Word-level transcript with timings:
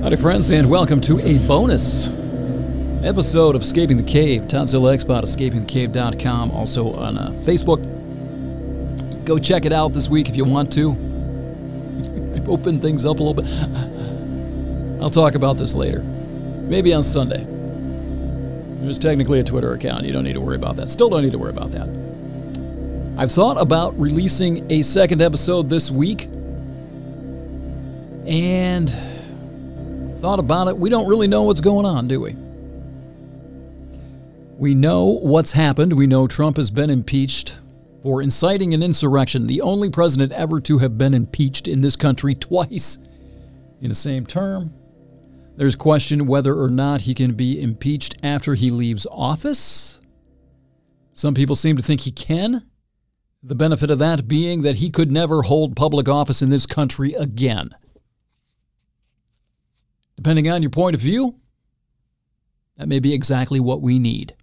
Howdy, 0.00 0.14
friends, 0.14 0.48
and 0.50 0.70
welcome 0.70 1.00
to 1.00 1.18
a 1.18 1.44
bonus 1.48 2.06
episode 3.04 3.56
of 3.56 3.62
Escaping 3.62 3.96
the 3.96 4.04
Cave. 4.04 4.42
Toddzilla 4.42 4.94
Xbot, 4.94 5.24
escapingthecave.com, 5.24 6.52
also 6.52 6.92
on 6.92 7.18
uh, 7.18 7.30
Facebook. 7.42 7.82
Go 9.24 9.40
check 9.40 9.64
it 9.64 9.72
out 9.72 9.92
this 9.92 10.08
week 10.08 10.28
if 10.28 10.36
you 10.36 10.44
want 10.44 10.72
to. 10.74 10.90
I've 12.36 12.48
opened 12.48 12.80
things 12.80 13.04
up 13.04 13.18
a 13.18 13.22
little 13.24 13.34
bit. 13.42 15.02
I'll 15.02 15.10
talk 15.10 15.34
about 15.34 15.56
this 15.56 15.74
later. 15.74 16.00
Maybe 16.00 16.94
on 16.94 17.02
Sunday. 17.02 17.44
There's 18.80 19.00
technically 19.00 19.40
a 19.40 19.44
Twitter 19.44 19.72
account. 19.72 20.04
You 20.04 20.12
don't 20.12 20.22
need 20.22 20.34
to 20.34 20.40
worry 20.40 20.56
about 20.56 20.76
that. 20.76 20.90
Still 20.90 21.08
don't 21.08 21.24
need 21.24 21.32
to 21.32 21.38
worry 21.38 21.50
about 21.50 21.72
that. 21.72 21.88
I've 23.18 23.32
thought 23.32 23.60
about 23.60 23.98
releasing 23.98 24.70
a 24.70 24.82
second 24.82 25.22
episode 25.22 25.68
this 25.68 25.90
week. 25.90 26.26
And 28.26 28.94
thought 30.18 30.38
about 30.38 30.68
it. 30.68 30.76
We 30.76 30.90
don't 30.90 31.08
really 31.08 31.28
know 31.28 31.44
what's 31.44 31.60
going 31.60 31.86
on, 31.86 32.08
do 32.08 32.20
we? 32.20 32.34
We 34.58 34.74
know 34.74 35.18
what's 35.22 35.52
happened. 35.52 35.92
We 35.92 36.08
know 36.08 36.26
Trump 36.26 36.56
has 36.56 36.70
been 36.70 36.90
impeached 36.90 37.60
for 38.02 38.20
inciting 38.20 38.74
an 38.74 38.82
insurrection, 38.82 39.46
the 39.46 39.60
only 39.60 39.90
president 39.90 40.32
ever 40.32 40.60
to 40.62 40.78
have 40.78 40.98
been 40.98 41.14
impeached 41.14 41.68
in 41.68 41.80
this 41.80 41.96
country 41.96 42.34
twice 42.34 42.98
in 43.80 43.88
the 43.88 43.94
same 43.94 44.26
term. 44.26 44.74
There's 45.56 45.76
question 45.76 46.26
whether 46.26 46.54
or 46.54 46.70
not 46.70 47.02
he 47.02 47.14
can 47.14 47.34
be 47.34 47.60
impeached 47.60 48.16
after 48.22 48.54
he 48.54 48.70
leaves 48.70 49.06
office. 49.10 50.00
Some 51.12 51.34
people 51.34 51.56
seem 51.56 51.76
to 51.76 51.82
think 51.82 52.02
he 52.02 52.12
can. 52.12 52.68
The 53.42 53.54
benefit 53.54 53.90
of 53.90 53.98
that 54.00 54.28
being 54.28 54.62
that 54.62 54.76
he 54.76 54.90
could 54.90 55.10
never 55.12 55.42
hold 55.42 55.76
public 55.76 56.08
office 56.08 56.42
in 56.42 56.50
this 56.50 56.66
country 56.66 57.12
again. 57.14 57.70
Depending 60.18 60.50
on 60.50 60.62
your 60.62 60.70
point 60.70 60.96
of 60.96 61.00
view, 61.00 61.36
that 62.76 62.88
may 62.88 62.98
be 62.98 63.14
exactly 63.14 63.60
what 63.60 63.80
we 63.80 64.00
need. 64.00 64.34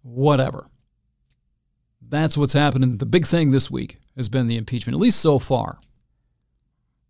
Whatever. 0.00 0.66
That's 2.00 2.38
what's 2.38 2.54
happening. 2.54 2.96
The 2.96 3.04
big 3.04 3.26
thing 3.26 3.50
this 3.50 3.70
week 3.70 3.98
has 4.16 4.30
been 4.30 4.46
the 4.46 4.56
impeachment, 4.56 4.94
at 4.94 5.00
least 5.00 5.20
so 5.20 5.38
far. 5.38 5.78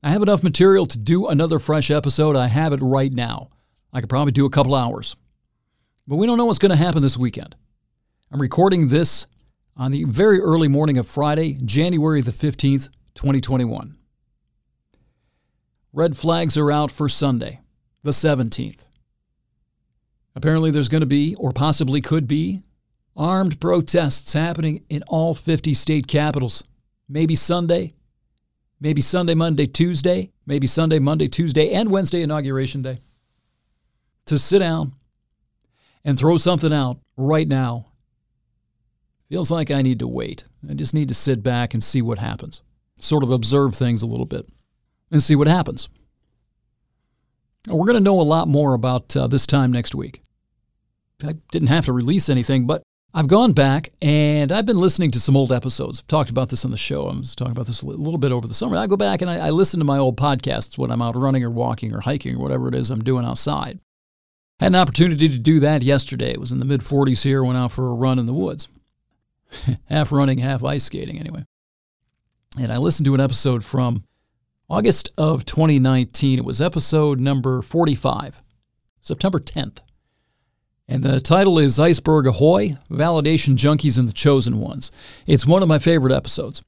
I 0.02 0.10
have 0.10 0.22
enough 0.22 0.42
material 0.42 0.86
to 0.86 0.98
do 0.98 1.28
another 1.28 1.60
fresh 1.60 1.88
episode. 1.88 2.34
I 2.34 2.48
have 2.48 2.72
it 2.72 2.80
right 2.82 3.12
now. 3.12 3.50
I 3.92 4.00
could 4.00 4.10
probably 4.10 4.32
do 4.32 4.44
a 4.44 4.50
couple 4.50 4.74
hours. 4.74 5.14
But 6.08 6.16
we 6.16 6.26
don't 6.26 6.36
know 6.36 6.46
what's 6.46 6.58
going 6.58 6.70
to 6.70 6.76
happen 6.76 7.00
this 7.00 7.16
weekend. 7.16 7.54
I'm 8.32 8.42
recording 8.42 8.88
this 8.88 9.28
on 9.76 9.92
the 9.92 10.02
very 10.02 10.40
early 10.40 10.66
morning 10.66 10.98
of 10.98 11.06
Friday, 11.06 11.58
January 11.64 12.22
the 12.22 12.32
15th, 12.32 12.88
2021. 13.14 13.96
Red 15.92 16.16
flags 16.16 16.58
are 16.58 16.70
out 16.70 16.90
for 16.90 17.08
Sunday, 17.08 17.60
the 18.02 18.10
17th. 18.10 18.86
Apparently, 20.34 20.70
there's 20.70 20.88
going 20.88 21.00
to 21.00 21.06
be, 21.06 21.34
or 21.36 21.52
possibly 21.52 22.00
could 22.00 22.28
be, 22.28 22.62
armed 23.16 23.60
protests 23.60 24.32
happening 24.34 24.84
in 24.90 25.02
all 25.08 25.32
50 25.32 25.72
state 25.74 26.06
capitals. 26.06 26.62
Maybe 27.08 27.34
Sunday, 27.34 27.94
maybe 28.80 29.00
Sunday, 29.00 29.34
Monday, 29.34 29.66
Tuesday, 29.66 30.32
maybe 30.44 30.66
Sunday, 30.66 30.98
Monday, 30.98 31.28
Tuesday, 31.28 31.72
and 31.72 31.90
Wednesday, 31.90 32.22
Inauguration 32.22 32.82
Day. 32.82 32.98
To 34.26 34.38
sit 34.38 34.58
down 34.58 34.92
and 36.04 36.18
throw 36.18 36.36
something 36.36 36.72
out 36.72 36.98
right 37.16 37.48
now 37.48 37.86
Feels 39.28 39.50
like 39.50 39.70
I 39.70 39.82
need 39.82 39.98
to 39.98 40.08
wait. 40.08 40.44
I 40.68 40.74
just 40.74 40.94
need 40.94 41.08
to 41.08 41.14
sit 41.14 41.42
back 41.42 41.74
and 41.74 41.82
see 41.82 42.00
what 42.00 42.18
happens. 42.18 42.62
Sort 42.98 43.24
of 43.24 43.32
observe 43.32 43.74
things 43.74 44.02
a 44.02 44.06
little 44.06 44.26
bit 44.26 44.48
and 45.10 45.22
see 45.22 45.36
what 45.36 45.48
happens. 45.48 45.88
We're 47.68 47.86
going 47.86 47.98
to 47.98 48.04
know 48.04 48.20
a 48.20 48.22
lot 48.22 48.48
more 48.48 48.74
about 48.74 49.16
uh, 49.16 49.26
this 49.26 49.46
time 49.46 49.72
next 49.72 49.94
week. 49.94 50.22
I 51.24 51.34
didn't 51.50 51.68
have 51.68 51.86
to 51.86 51.92
release 51.92 52.28
anything, 52.28 52.66
but 52.66 52.82
I've 53.12 53.28
gone 53.28 53.52
back 53.52 53.90
and 54.02 54.52
I've 54.52 54.66
been 54.66 54.78
listening 54.78 55.10
to 55.12 55.20
some 55.20 55.36
old 55.36 55.50
episodes. 55.50 56.00
I've 56.00 56.06
talked 56.06 56.30
about 56.30 56.50
this 56.50 56.64
on 56.64 56.70
the 56.70 56.76
show. 56.76 57.08
I 57.08 57.16
was 57.16 57.34
talking 57.34 57.52
about 57.52 57.66
this 57.66 57.82
a 57.82 57.86
little 57.86 58.18
bit 58.18 58.30
over 58.30 58.46
the 58.46 58.54
summer. 58.54 58.76
I 58.76 58.86
go 58.86 58.96
back 58.96 59.22
and 59.22 59.30
I, 59.30 59.46
I 59.46 59.50
listen 59.50 59.80
to 59.80 59.86
my 59.86 59.98
old 59.98 60.16
podcasts 60.16 60.76
when 60.76 60.90
I'm 60.90 61.02
out 61.02 61.16
running 61.16 61.42
or 61.42 61.50
walking 61.50 61.94
or 61.94 62.00
hiking 62.00 62.36
or 62.36 62.38
whatever 62.38 62.68
it 62.68 62.74
is 62.74 62.90
I'm 62.90 63.02
doing 63.02 63.24
outside. 63.24 63.80
Had 64.60 64.68
an 64.68 64.76
opportunity 64.76 65.28
to 65.28 65.38
do 65.38 65.60
that 65.60 65.82
yesterday. 65.82 66.30
It 66.30 66.40
was 66.40 66.52
in 66.52 66.58
the 66.58 66.64
mid 66.64 66.82
40s 66.82 67.24
here, 67.24 67.42
went 67.42 67.58
out 67.58 67.72
for 67.72 67.88
a 67.88 67.94
run 67.94 68.18
in 68.18 68.26
the 68.26 68.32
woods. 68.32 68.68
half 69.86 70.12
running, 70.12 70.38
half 70.38 70.64
ice 70.64 70.84
skating, 70.84 71.18
anyway. 71.18 71.44
And 72.58 72.70
I 72.72 72.78
listened 72.78 73.06
to 73.06 73.14
an 73.14 73.20
episode 73.20 73.64
from 73.64 74.04
August 74.68 75.10
of 75.16 75.44
2019. 75.44 76.40
It 76.40 76.44
was 76.44 76.60
episode 76.60 77.20
number 77.20 77.62
45, 77.62 78.42
September 79.00 79.38
10th. 79.38 79.78
And 80.88 81.04
the 81.04 81.20
title 81.20 81.58
is 81.58 81.78
Iceberg 81.78 82.26
Ahoy 82.26 82.76
Validation 82.90 83.56
Junkies 83.56 83.96
and 83.96 84.08
the 84.08 84.12
Chosen 84.12 84.58
Ones. 84.58 84.90
It's 85.24 85.46
one 85.46 85.62
of 85.62 85.68
my 85.68 85.78
favorite 85.78 86.12
episodes. 86.12 86.62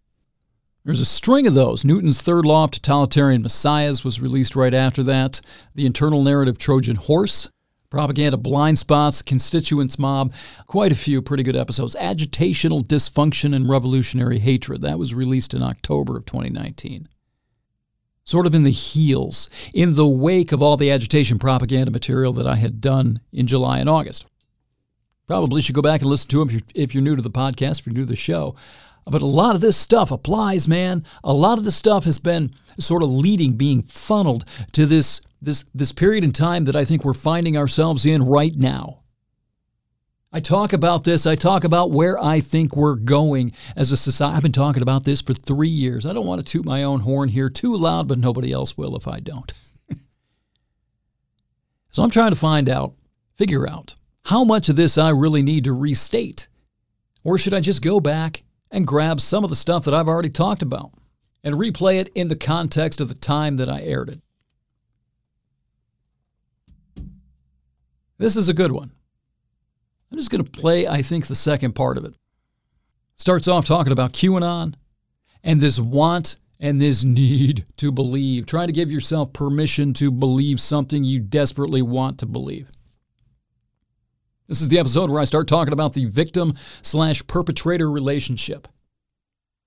There's 0.84 1.00
a 1.00 1.04
string 1.04 1.48
of 1.48 1.54
those. 1.54 1.84
Newton's 1.84 2.22
Third 2.22 2.44
Law 2.46 2.64
of 2.64 2.70
Totalitarian 2.70 3.42
Messiahs 3.42 4.04
was 4.04 4.20
released 4.20 4.54
right 4.54 4.74
after 4.74 5.02
that. 5.02 5.40
The 5.74 5.84
Internal 5.84 6.22
Narrative 6.22 6.56
Trojan 6.56 6.96
Horse 6.96 7.50
Propaganda 7.90 8.36
Blind 8.36 8.78
Spots, 8.78 9.22
Constituents 9.22 9.98
Mob, 9.98 10.32
quite 10.66 10.92
a 10.92 10.96
few 10.96 11.22
pretty 11.22 11.42
good 11.42 11.56
episodes. 11.56 11.96
Agitational 11.98 12.86
Dysfunction 12.86 13.56
and 13.56 13.68
Revolutionary 13.68 14.38
Hatred. 14.38 14.82
That 14.82 14.98
was 14.98 15.14
released 15.14 15.54
in 15.54 15.62
October 15.62 16.16
of 16.18 16.26
2019. 16.26 17.08
Sort 18.28 18.46
of 18.46 18.54
in 18.54 18.62
the 18.62 18.70
heels, 18.70 19.48
in 19.72 19.94
the 19.94 20.06
wake 20.06 20.52
of 20.52 20.62
all 20.62 20.76
the 20.76 20.90
agitation 20.90 21.38
propaganda 21.38 21.90
material 21.90 22.34
that 22.34 22.46
I 22.46 22.56
had 22.56 22.78
done 22.78 23.20
in 23.32 23.46
July 23.46 23.78
and 23.78 23.88
August. 23.88 24.26
Probably 25.26 25.62
should 25.62 25.74
go 25.74 25.80
back 25.80 26.02
and 26.02 26.10
listen 26.10 26.28
to 26.28 26.40
them 26.40 26.48
if 26.48 26.52
you're, 26.52 26.62
if 26.74 26.94
you're 26.94 27.02
new 27.02 27.16
to 27.16 27.22
the 27.22 27.30
podcast, 27.30 27.78
if 27.78 27.86
you're 27.86 27.94
new 27.94 28.02
to 28.02 28.06
the 28.10 28.16
show. 28.16 28.54
But 29.06 29.22
a 29.22 29.26
lot 29.26 29.54
of 29.54 29.62
this 29.62 29.78
stuff 29.78 30.10
applies, 30.10 30.68
man. 30.68 31.04
A 31.24 31.32
lot 31.32 31.56
of 31.56 31.64
this 31.64 31.76
stuff 31.76 32.04
has 32.04 32.18
been 32.18 32.52
sort 32.78 33.02
of 33.02 33.08
leading, 33.10 33.54
being 33.54 33.80
funneled 33.84 34.44
to 34.72 34.84
this 34.84 35.22
this, 35.40 35.64
this 35.72 35.92
period 35.92 36.22
in 36.22 36.32
time 36.32 36.66
that 36.66 36.76
I 36.76 36.84
think 36.84 37.06
we're 37.06 37.14
finding 37.14 37.56
ourselves 37.56 38.04
in 38.04 38.26
right 38.26 38.54
now. 38.54 39.04
I 40.30 40.40
talk 40.40 40.74
about 40.74 41.04
this. 41.04 41.26
I 41.26 41.36
talk 41.36 41.64
about 41.64 41.90
where 41.90 42.22
I 42.22 42.40
think 42.40 42.76
we're 42.76 42.96
going 42.96 43.52
as 43.74 43.92
a 43.92 43.96
society. 43.96 44.36
I've 44.36 44.42
been 44.42 44.52
talking 44.52 44.82
about 44.82 45.04
this 45.04 45.22
for 45.22 45.32
three 45.32 45.68
years. 45.68 46.04
I 46.04 46.12
don't 46.12 46.26
want 46.26 46.44
to 46.44 46.52
toot 46.52 46.66
my 46.66 46.82
own 46.82 47.00
horn 47.00 47.30
here 47.30 47.48
too 47.48 47.74
loud, 47.74 48.08
but 48.08 48.18
nobody 48.18 48.52
else 48.52 48.76
will 48.76 48.94
if 48.94 49.08
I 49.08 49.20
don't. 49.20 49.50
so 51.90 52.02
I'm 52.02 52.10
trying 52.10 52.30
to 52.30 52.36
find 52.36 52.68
out, 52.68 52.92
figure 53.36 53.66
out, 53.66 53.94
how 54.26 54.44
much 54.44 54.68
of 54.68 54.76
this 54.76 54.98
I 54.98 55.08
really 55.10 55.40
need 55.40 55.64
to 55.64 55.72
restate. 55.72 56.48
Or 57.24 57.38
should 57.38 57.54
I 57.54 57.60
just 57.60 57.82
go 57.82 57.98
back 57.98 58.42
and 58.70 58.86
grab 58.86 59.22
some 59.22 59.44
of 59.44 59.50
the 59.50 59.56
stuff 59.56 59.84
that 59.84 59.94
I've 59.94 60.08
already 60.08 60.28
talked 60.28 60.60
about 60.60 60.92
and 61.42 61.54
replay 61.54 62.00
it 62.00 62.12
in 62.14 62.28
the 62.28 62.36
context 62.36 63.00
of 63.00 63.08
the 63.08 63.14
time 63.14 63.56
that 63.56 63.70
I 63.70 63.80
aired 63.80 64.10
it? 64.10 64.20
This 68.18 68.36
is 68.36 68.50
a 68.50 68.54
good 68.54 68.72
one. 68.72 68.92
I'm 70.10 70.18
just 70.18 70.30
going 70.30 70.44
to 70.44 70.50
play, 70.50 70.86
I 70.86 71.02
think, 71.02 71.26
the 71.26 71.34
second 71.34 71.74
part 71.74 71.98
of 71.98 72.04
it. 72.04 72.16
Starts 73.16 73.48
off 73.48 73.64
talking 73.64 73.92
about 73.92 74.12
QAnon 74.12 74.74
and 75.42 75.60
this 75.60 75.78
want 75.78 76.38
and 76.60 76.80
this 76.80 77.04
need 77.04 77.64
to 77.76 77.92
believe, 77.92 78.46
trying 78.46 78.68
to 78.68 78.72
give 78.72 78.90
yourself 78.90 79.32
permission 79.32 79.92
to 79.94 80.10
believe 80.10 80.60
something 80.60 81.04
you 81.04 81.20
desperately 81.20 81.82
want 81.82 82.18
to 82.18 82.26
believe. 82.26 82.70
This 84.48 84.60
is 84.60 84.68
the 84.68 84.78
episode 84.78 85.10
where 85.10 85.20
I 85.20 85.24
start 85.24 85.46
talking 85.46 85.74
about 85.74 85.92
the 85.92 86.06
victim 86.06 86.54
slash 86.80 87.26
perpetrator 87.26 87.90
relationship. 87.90 88.66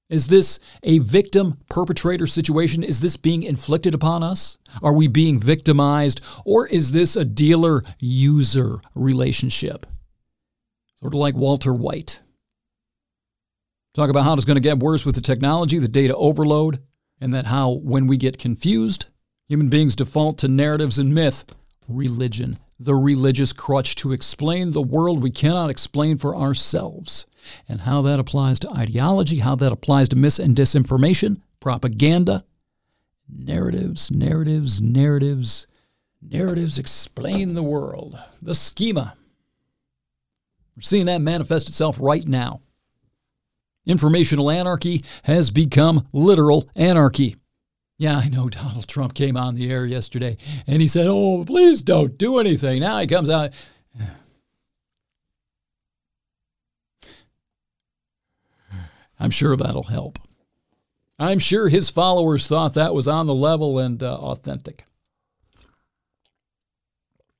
Is 0.09 0.27
this 0.27 0.59
a 0.83 0.99
victim 0.99 1.59
perpetrator 1.69 2.27
situation? 2.27 2.83
Is 2.83 2.99
this 2.99 3.15
being 3.15 3.43
inflicted 3.43 3.93
upon 3.93 4.23
us? 4.23 4.57
Are 4.83 4.91
we 4.91 5.07
being 5.07 5.39
victimized? 5.39 6.19
Or 6.43 6.67
is 6.67 6.91
this 6.91 7.15
a 7.15 7.23
dealer 7.23 7.83
user 7.99 8.81
relationship? 8.93 9.85
Sort 11.01 11.13
of 11.13 11.19
like 11.19 11.35
Walter 11.35 11.73
White. 11.73 12.21
Talk 13.93 14.09
about 14.09 14.23
how 14.23 14.33
it's 14.35 14.45
going 14.45 14.55
to 14.55 14.61
get 14.61 14.79
worse 14.79 15.05
with 15.05 15.15
the 15.15 15.21
technology, 15.21 15.79
the 15.79 15.87
data 15.87 16.15
overload, 16.15 16.79
and 17.19 17.33
that 17.33 17.47
how 17.47 17.71
when 17.71 18.07
we 18.07 18.17
get 18.17 18.37
confused, 18.37 19.07
human 19.47 19.67
beings 19.67 19.95
default 19.95 20.37
to 20.39 20.47
narratives 20.47 20.99
and 20.99 21.13
myth, 21.13 21.45
religion, 21.87 22.59
the 22.79 22.95
religious 22.95 23.51
crutch 23.51 23.95
to 23.95 24.11
explain 24.11 24.71
the 24.71 24.81
world 24.81 25.21
we 25.21 25.31
cannot 25.31 25.69
explain 25.69 26.17
for 26.17 26.37
ourselves, 26.37 27.25
and 27.67 27.81
how 27.81 28.01
that 28.03 28.19
applies 28.19 28.59
to 28.59 28.71
ideology, 28.71 29.39
how 29.39 29.55
that 29.55 29.71
applies 29.71 30.07
to 30.09 30.15
mis 30.15 30.39
and 30.39 30.55
disinformation, 30.55 31.41
propaganda, 31.59 32.43
narratives, 33.27 34.11
narratives, 34.11 34.81
narratives. 34.81 35.67
Narratives 36.21 36.77
explain 36.77 37.53
the 37.53 37.63
world. 37.63 38.17
The 38.41 38.53
schema. 38.53 39.15
We're 40.75 40.81
seeing 40.81 41.05
that 41.07 41.21
manifest 41.21 41.69
itself 41.69 41.97
right 41.99 42.27
now. 42.27 42.61
Informational 43.85 44.51
anarchy 44.51 45.03
has 45.23 45.49
become 45.51 46.07
literal 46.13 46.69
anarchy. 46.75 47.35
Yeah, 47.97 48.17
I 48.17 48.29
know 48.29 48.49
Donald 48.53 48.87
Trump 48.87 49.13
came 49.13 49.37
on 49.37 49.55
the 49.55 49.71
air 49.71 49.85
yesterday 49.85 50.37
and 50.67 50.81
he 50.81 50.87
said, 50.87 51.07
Oh, 51.09 51.43
please 51.45 51.81
don't 51.81 52.17
do 52.17 52.39
anything. 52.39 52.79
Now 52.81 52.99
he 52.99 53.07
comes 53.07 53.29
out. 53.29 53.51
I'm 59.19 59.31
sure 59.31 59.55
that'll 59.55 59.83
help. 59.83 60.19
I'm 61.19 61.37
sure 61.39 61.69
his 61.69 61.91
followers 61.91 62.47
thought 62.47 62.73
that 62.73 62.95
was 62.95 63.07
on 63.07 63.27
the 63.27 63.35
level 63.35 63.77
and 63.77 64.01
uh, 64.01 64.15
authentic. 64.15 64.83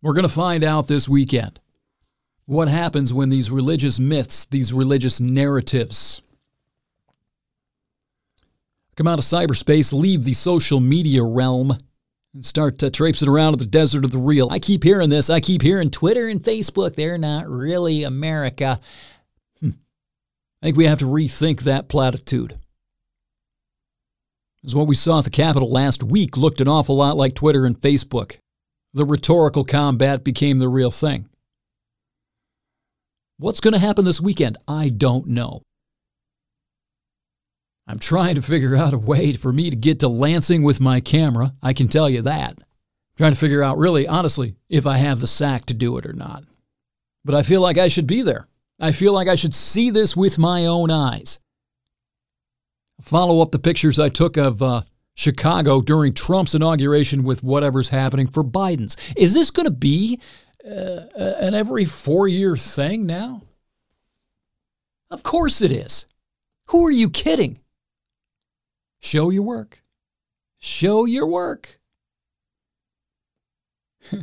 We're 0.04 0.14
going 0.14 0.28
to 0.28 0.30
find 0.30 0.64
out 0.64 0.88
this 0.88 1.10
weekend 1.10 1.60
what 2.52 2.68
happens 2.68 3.14
when 3.14 3.30
these 3.30 3.50
religious 3.50 3.98
myths, 3.98 4.44
these 4.44 4.74
religious 4.74 5.22
narratives, 5.22 6.22
come 8.98 9.08
out 9.08 9.18
of 9.18 9.24
cyberspace, 9.24 9.94
leave 9.94 10.26
the 10.26 10.34
social 10.34 10.82
media 10.82 11.24
realm, 11.24 11.78
and 12.34 12.46
start 12.46 12.84
uh, 12.84 12.90
traipsing 12.90 13.30
around 13.30 13.54
in 13.54 13.60
the 13.60 13.66
desert 13.66 14.04
of 14.04 14.12
the 14.12 14.18
real. 14.18 14.50
I 14.52 14.60
keep 14.60 14.84
hearing 14.84 15.10
this. 15.10 15.30
I 15.30 15.40
keep 15.40 15.62
hearing 15.62 15.90
Twitter 15.90 16.28
and 16.28 16.44
Facebook, 16.44 16.96
they're 16.96 17.18
not 17.18 17.48
really 17.48 18.04
America. 18.04 18.80
Hmm. 19.62 19.70
I 20.62 20.66
think 20.66 20.78
we 20.78 20.88
have 20.88 21.00
to 21.00 21.06
rethink 21.06 21.62
that 21.62 21.88
platitude. 21.88 22.56
Because 24.62 24.76
what 24.76 24.88
we 24.88 24.96
saw 24.96 25.20
at 25.20 25.24
the 25.24 25.30
Capitol 25.30 25.72
last 25.72 26.04
week 26.04 26.36
looked 26.36 26.60
an 26.60 26.68
awful 26.68 26.98
lot 26.98 27.16
like 27.16 27.34
Twitter 27.34 27.66
and 27.66 27.80
Facebook. 27.80 28.40
The 28.94 29.06
rhetorical 29.06 29.64
combat 29.64 30.26
became 30.26 30.60
the 30.60 30.68
real 30.68 30.92
thing. 30.92 31.30
What's 33.42 33.60
going 33.60 33.74
to 33.74 33.80
happen 33.80 34.06
this 34.06 34.22
weekend? 34.22 34.58
I 34.68 34.90
don't 34.90 35.26
know. 35.26 35.64
I'm 37.88 37.98
trying 37.98 38.36
to 38.36 38.42
figure 38.44 38.76
out 38.76 38.94
a 38.94 39.00
way 39.00 39.34
for 39.34 39.52
me 39.52 39.72
to 39.72 39.76
get 39.76 40.00
to 40.02 40.08
Lansing 40.08 40.62
with 40.62 40.80
my 40.80 41.00
camera. 41.00 41.54
I 41.60 41.74
can 41.74 41.88
tell 41.88 42.08
you 42.08 42.22
that. 42.22 42.52
I'm 42.52 43.18
trying 43.18 43.32
to 43.32 43.40
figure 43.40 43.64
out, 43.64 43.80
really, 43.80 44.08
honestly, 44.08 44.58
if 44.70 44.86
I 44.86 44.98
have 44.98 45.22
the 45.22 45.26
sack 45.26 45.66
to 45.66 45.74
do 45.74 45.98
it 45.98 46.06
or 46.06 46.14
not. 46.14 46.44
But 47.26 47.34
I 47.34 47.42
feel 47.42 47.62
like 47.62 47.80
I 47.80 47.88
should 47.88 48.06
be 48.06 48.22
there. 48.22 48.48
I 48.80 48.92
feel 48.92 49.12
like 49.12 49.28
I 49.28 49.34
should 49.34 49.56
see 49.56 49.90
this 49.90 50.16
with 50.16 50.38
my 50.38 50.68
own 50.68 50.92
eyes. 50.92 51.40
Follow 53.02 53.42
up 53.42 53.52
the 53.52 53.58
pictures 53.58 53.98
I 53.98 54.10
took 54.10 54.38
of 54.38 54.62
uh, 54.62 54.84
Chicago 55.16 55.82
during 55.82 56.14
Trump's 56.14 56.54
inauguration 56.54 57.24
with 57.24 57.42
whatever's 57.42 57.90
happening 57.90 58.28
for 58.28 58.44
Biden's. 58.44 58.96
Is 59.18 59.34
this 59.34 59.50
going 59.50 59.66
to 59.66 59.72
be 59.72 60.20
uh, 60.66 61.06
an 61.40 61.54
every 61.54 61.86
four 61.86 62.28
year 62.28 62.56
thing 62.56 63.06
now? 63.06 63.44
Of 65.10 65.24
course 65.24 65.62
it 65.62 65.72
is. 65.72 66.08
Who 66.68 66.86
are 66.88 66.92
you 66.92 67.10
kidding? 67.10 67.60
Show 69.00 69.30
your 69.30 69.44
work. 69.44 69.82
Show 70.60 71.06
your 71.06 71.28
work. 71.28 71.80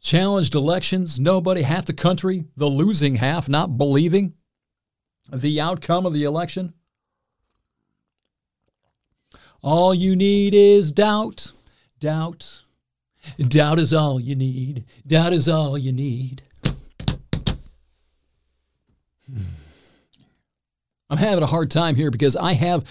Challenged 0.00 0.54
elections, 0.54 1.20
nobody, 1.20 1.62
half 1.62 1.86
the 1.86 1.92
country, 1.92 2.46
the 2.56 2.66
losing 2.66 3.16
half, 3.16 3.48
not 3.48 3.76
believing 3.76 4.34
the 5.32 5.60
outcome 5.60 6.06
of 6.06 6.12
the 6.12 6.24
election. 6.24 6.74
All 9.62 9.94
you 9.94 10.14
need 10.16 10.54
is 10.54 10.92
doubt, 10.92 11.52
doubt. 11.98 12.62
Doubt 13.48 13.78
is 13.78 13.92
all 13.92 14.18
you 14.20 14.34
need. 14.34 14.84
Doubt 15.06 15.32
is 15.32 15.48
all 15.48 15.76
you 15.76 15.92
need. 15.92 16.42
Hmm. 19.30 19.42
I'm 21.08 21.18
having 21.18 21.44
a 21.44 21.48
hard 21.48 21.70
time 21.70 21.94
here 21.94 22.10
because 22.10 22.36
I 22.36 22.54
have, 22.54 22.84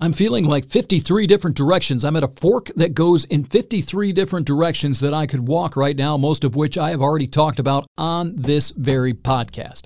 I'm 0.00 0.12
feeling 0.12 0.44
like 0.44 0.66
53 0.66 1.26
different 1.26 1.56
directions. 1.56 2.04
I'm 2.04 2.16
at 2.16 2.24
a 2.24 2.28
fork 2.28 2.66
that 2.76 2.94
goes 2.94 3.24
in 3.24 3.44
53 3.44 4.12
different 4.12 4.46
directions 4.46 5.00
that 5.00 5.14
I 5.14 5.26
could 5.26 5.46
walk 5.46 5.76
right 5.76 5.96
now, 5.96 6.16
most 6.16 6.42
of 6.42 6.56
which 6.56 6.76
I 6.76 6.90
have 6.90 7.00
already 7.00 7.28
talked 7.28 7.58
about 7.58 7.86
on 7.96 8.34
this 8.36 8.70
very 8.70 9.14
podcast. 9.14 9.82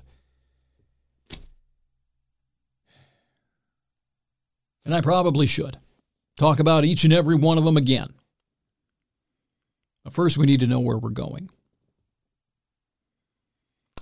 And 4.87 4.94
I 4.94 5.03
probably 5.03 5.47
should 5.47 5.77
talk 6.39 6.59
about 6.59 6.87
each 6.87 7.05
and 7.05 7.12
every 7.12 7.37
one 7.37 7.59
of 7.59 7.65
them 7.65 7.77
again. 7.77 8.15
First, 10.10 10.38
we 10.38 10.46
need 10.46 10.60
to 10.60 10.66
know 10.66 10.81
where 10.81 10.99
we're 10.99 11.10
going. 11.10 11.50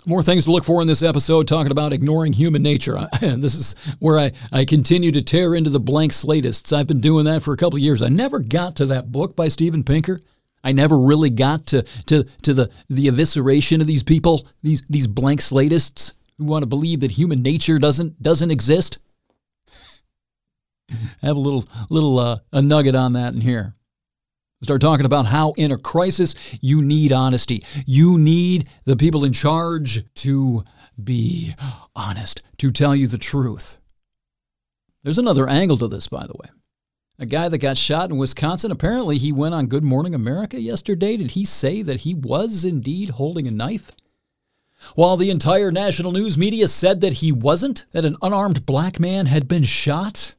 More 0.09 0.23
things 0.23 0.45
to 0.45 0.53
look 0.53 0.63
for 0.63 0.81
in 0.81 0.87
this 0.87 1.03
episode, 1.03 1.49
talking 1.49 1.73
about 1.73 1.93
ignoring 1.93 2.33
human 2.33 2.63
nature. 2.63 2.97
And 3.21 3.43
this 3.43 3.57
is 3.57 3.75
where 3.99 4.19
I, 4.21 4.33
I 4.53 4.65
continue 4.65 5.11
to 5.11 5.21
tear 5.21 5.55
into 5.55 5.69
the 5.69 5.81
blank 5.81 6.13
slatists. 6.13 6.73
I've 6.73 6.87
been 6.87 7.01
doing 7.01 7.25
that 7.25 7.43
for 7.43 7.53
a 7.53 7.57
couple 7.57 7.77
of 7.77 7.83
years. 7.83 8.03
I 8.03 8.09
never 8.09 8.39
got 8.39 8.77
to 8.77 8.87
that 8.87 9.11
book 9.11 9.35
by 9.35 9.49
Steven 9.49 9.83
Pinker. 9.83 10.21
I 10.63 10.73
never 10.73 10.97
really 10.97 11.31
got 11.31 11.67
to, 11.67 11.83
to, 12.07 12.25
to 12.43 12.55
the, 12.55 12.71
the 12.89 13.07
evisceration 13.07 13.81
of 13.81 13.89
these 13.89 14.05
people, 14.05 14.47
these, 14.63 14.83
these 14.83 15.09
blank 15.09 15.41
slatists 15.41 16.13
who 16.39 16.45
want 16.45 16.63
to 16.63 16.67
believe 16.67 17.01
that 17.01 17.13
human 17.13 17.43
nature 17.43 17.79
doesn't, 17.79 18.23
doesn't 18.23 18.51
exist. 18.53 18.99
I 20.91 21.27
have 21.27 21.37
a 21.37 21.41
little, 21.41 21.65
little 21.91 22.19
uh, 22.19 22.39
a 22.53 22.63
nugget 22.63 22.95
on 22.95 23.15
that 23.15 23.35
in 23.35 23.41
here. 23.41 23.75
Start 24.63 24.81
talking 24.81 25.05
about 25.05 25.27
how 25.27 25.53
in 25.59 25.71
a 25.71 25.77
crisis 25.77 26.35
you 26.63 26.83
need 26.83 27.13
honesty. 27.13 27.63
You 27.85 28.19
need 28.19 28.69
the 28.85 28.97
people 28.97 29.25
in 29.25 29.35
charge 29.35 30.05
to 30.15 30.65
be 31.03 31.53
honest, 31.95 32.43
to 32.59 32.71
tell 32.71 32.97
you 32.97 33.07
the 33.07 33.19
truth. 33.19 33.81
There's 35.03 35.19
another 35.19 35.47
angle 35.47 35.77
to 35.77 35.89
this, 35.89 36.09
by 36.09 36.27
the 36.27 36.33
way. 36.33 36.49
A 37.19 37.27
guy 37.27 37.49
that 37.49 37.59
got 37.59 37.77
shot 37.77 38.11
in 38.11 38.17
Wisconsin, 38.17 38.71
apparently 38.71 39.19
he 39.19 39.31
went 39.31 39.55
on 39.55 39.67
Good 39.67 39.85
Morning 39.85 40.15
America 40.15 40.61
yesterday. 40.61 41.19
Did 41.19 41.33
he 41.33 41.45
say 41.45 41.83
that 41.83 42.01
he 42.01 42.15
was 42.15 42.65
indeed 42.65 43.11
holding 43.11 43.47
a 43.47 43.51
knife? 43.51 43.93
While 44.95 45.17
the 45.17 45.31
entire 45.31 45.71
national 45.71 46.13
news 46.13 46.37
media 46.39 46.69
said 46.69 47.03
that 47.03 47.15
he 47.15 47.31
wasn't, 47.31 47.87
that 47.93 48.05
an 48.05 48.17
unarmed 48.23 48.65
black 48.67 48.99
man 48.99 49.27
had 49.27 49.49
been 49.49 49.65
shot, 49.65 50.35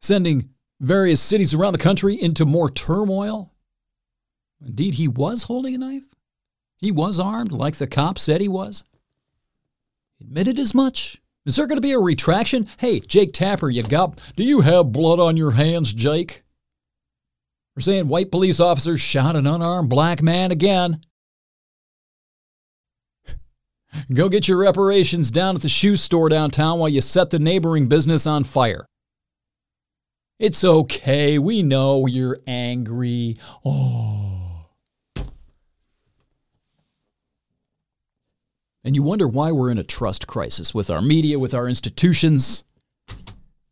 sending 0.00 0.50
various 0.80 1.20
cities 1.20 1.54
around 1.54 1.72
the 1.72 1.78
country 1.78 2.14
into 2.14 2.46
more 2.46 2.70
turmoil. 2.70 3.52
Indeed, 4.64 4.94
he 4.94 5.08
was 5.08 5.44
holding 5.44 5.74
a 5.74 5.78
knife. 5.78 6.04
He 6.76 6.92
was 6.92 7.18
armed, 7.18 7.52
like 7.52 7.76
the 7.76 7.86
cop 7.86 8.18
said 8.18 8.40
he 8.40 8.48
was. 8.48 8.84
Admitted 10.20 10.58
as 10.58 10.74
much. 10.74 11.20
Is 11.46 11.56
there 11.56 11.66
going 11.66 11.76
to 11.76 11.82
be 11.82 11.92
a 11.92 11.98
retraction? 11.98 12.68
Hey, 12.78 13.00
Jake 13.00 13.32
Tapper, 13.32 13.70
you 13.70 13.82
got. 13.82 14.20
Do 14.36 14.44
you 14.44 14.60
have 14.60 14.92
blood 14.92 15.18
on 15.18 15.36
your 15.36 15.52
hands, 15.52 15.92
Jake? 15.92 16.42
We're 17.74 17.82
saying 17.82 18.08
white 18.08 18.30
police 18.30 18.60
officers 18.60 19.00
shot 19.00 19.36
an 19.36 19.46
unarmed 19.46 19.88
black 19.88 20.20
man 20.20 20.50
again. 20.50 21.00
Go 24.12 24.28
get 24.28 24.48
your 24.48 24.58
reparations 24.58 25.30
down 25.30 25.56
at 25.56 25.62
the 25.62 25.68
shoe 25.68 25.96
store 25.96 26.28
downtown 26.28 26.78
while 26.78 26.88
you 26.88 27.00
set 27.00 27.30
the 27.30 27.38
neighboring 27.38 27.88
business 27.88 28.26
on 28.26 28.44
fire. 28.44 28.86
It's 30.38 30.62
okay. 30.62 31.38
We 31.38 31.62
know 31.62 32.06
you're 32.06 32.38
angry. 32.46 33.36
Oh. 33.64 34.66
And 38.84 38.94
you 38.94 39.02
wonder 39.02 39.26
why 39.26 39.50
we're 39.50 39.70
in 39.70 39.78
a 39.78 39.84
trust 39.84 40.28
crisis 40.28 40.72
with 40.72 40.90
our 40.90 41.02
media, 41.02 41.38
with 41.38 41.54
our 41.54 41.68
institutions, 41.68 42.62